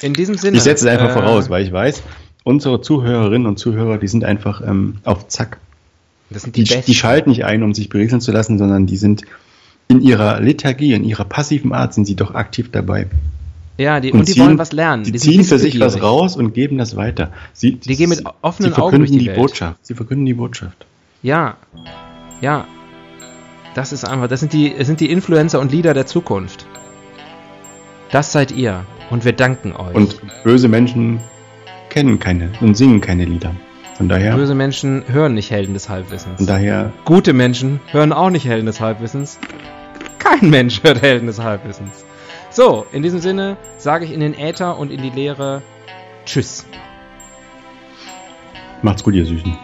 [0.01, 0.57] In diesem Sinne.
[0.57, 2.03] Ich setze es einfach äh, voraus, weil ich weiß,
[2.43, 5.57] unsere Zuhörerinnen und Zuhörer, die sind einfach ähm, auf Zack.
[6.29, 8.97] Das sind die, Die, die schalten nicht ein, um sich berieseln zu lassen, sondern die
[8.97, 9.23] sind
[9.87, 13.07] in ihrer Lethargie, in ihrer passiven Art sind sie doch aktiv dabei.
[13.77, 15.03] ja, die, und, die wollen was lernen.
[15.03, 17.31] Die, sind ziehen für sich was raus und geben das weiter.
[17.53, 19.37] Sie, Die gehen mit offenen sie Augen verkünden durch die die Welt.
[19.37, 19.85] Botschaft.
[19.85, 20.85] Sie verkünden die Botschaft.
[21.21, 21.57] Ja,
[22.41, 22.65] ja.
[23.75, 26.65] Das ist einfach, das sind die, sind die Influencer und Leader der Zukunft.
[28.11, 28.85] Das seid ihr.
[29.09, 29.95] Und wir danken euch.
[29.95, 31.19] Und böse Menschen
[31.93, 33.55] kennen keine und singen keine Lieder.
[33.97, 36.37] Von daher, böse Menschen hören nicht Helden des Halbwissens.
[36.37, 39.37] von daher Gute Menschen hören auch nicht Helden des Halbwissens.
[40.17, 42.03] Kein Mensch hört Helden des Halbwissens.
[42.49, 45.61] So, in diesem Sinne sage ich in den Äther und in die Leere
[46.25, 46.65] Tschüss.
[48.81, 49.55] macht's gut, ihr Süßen.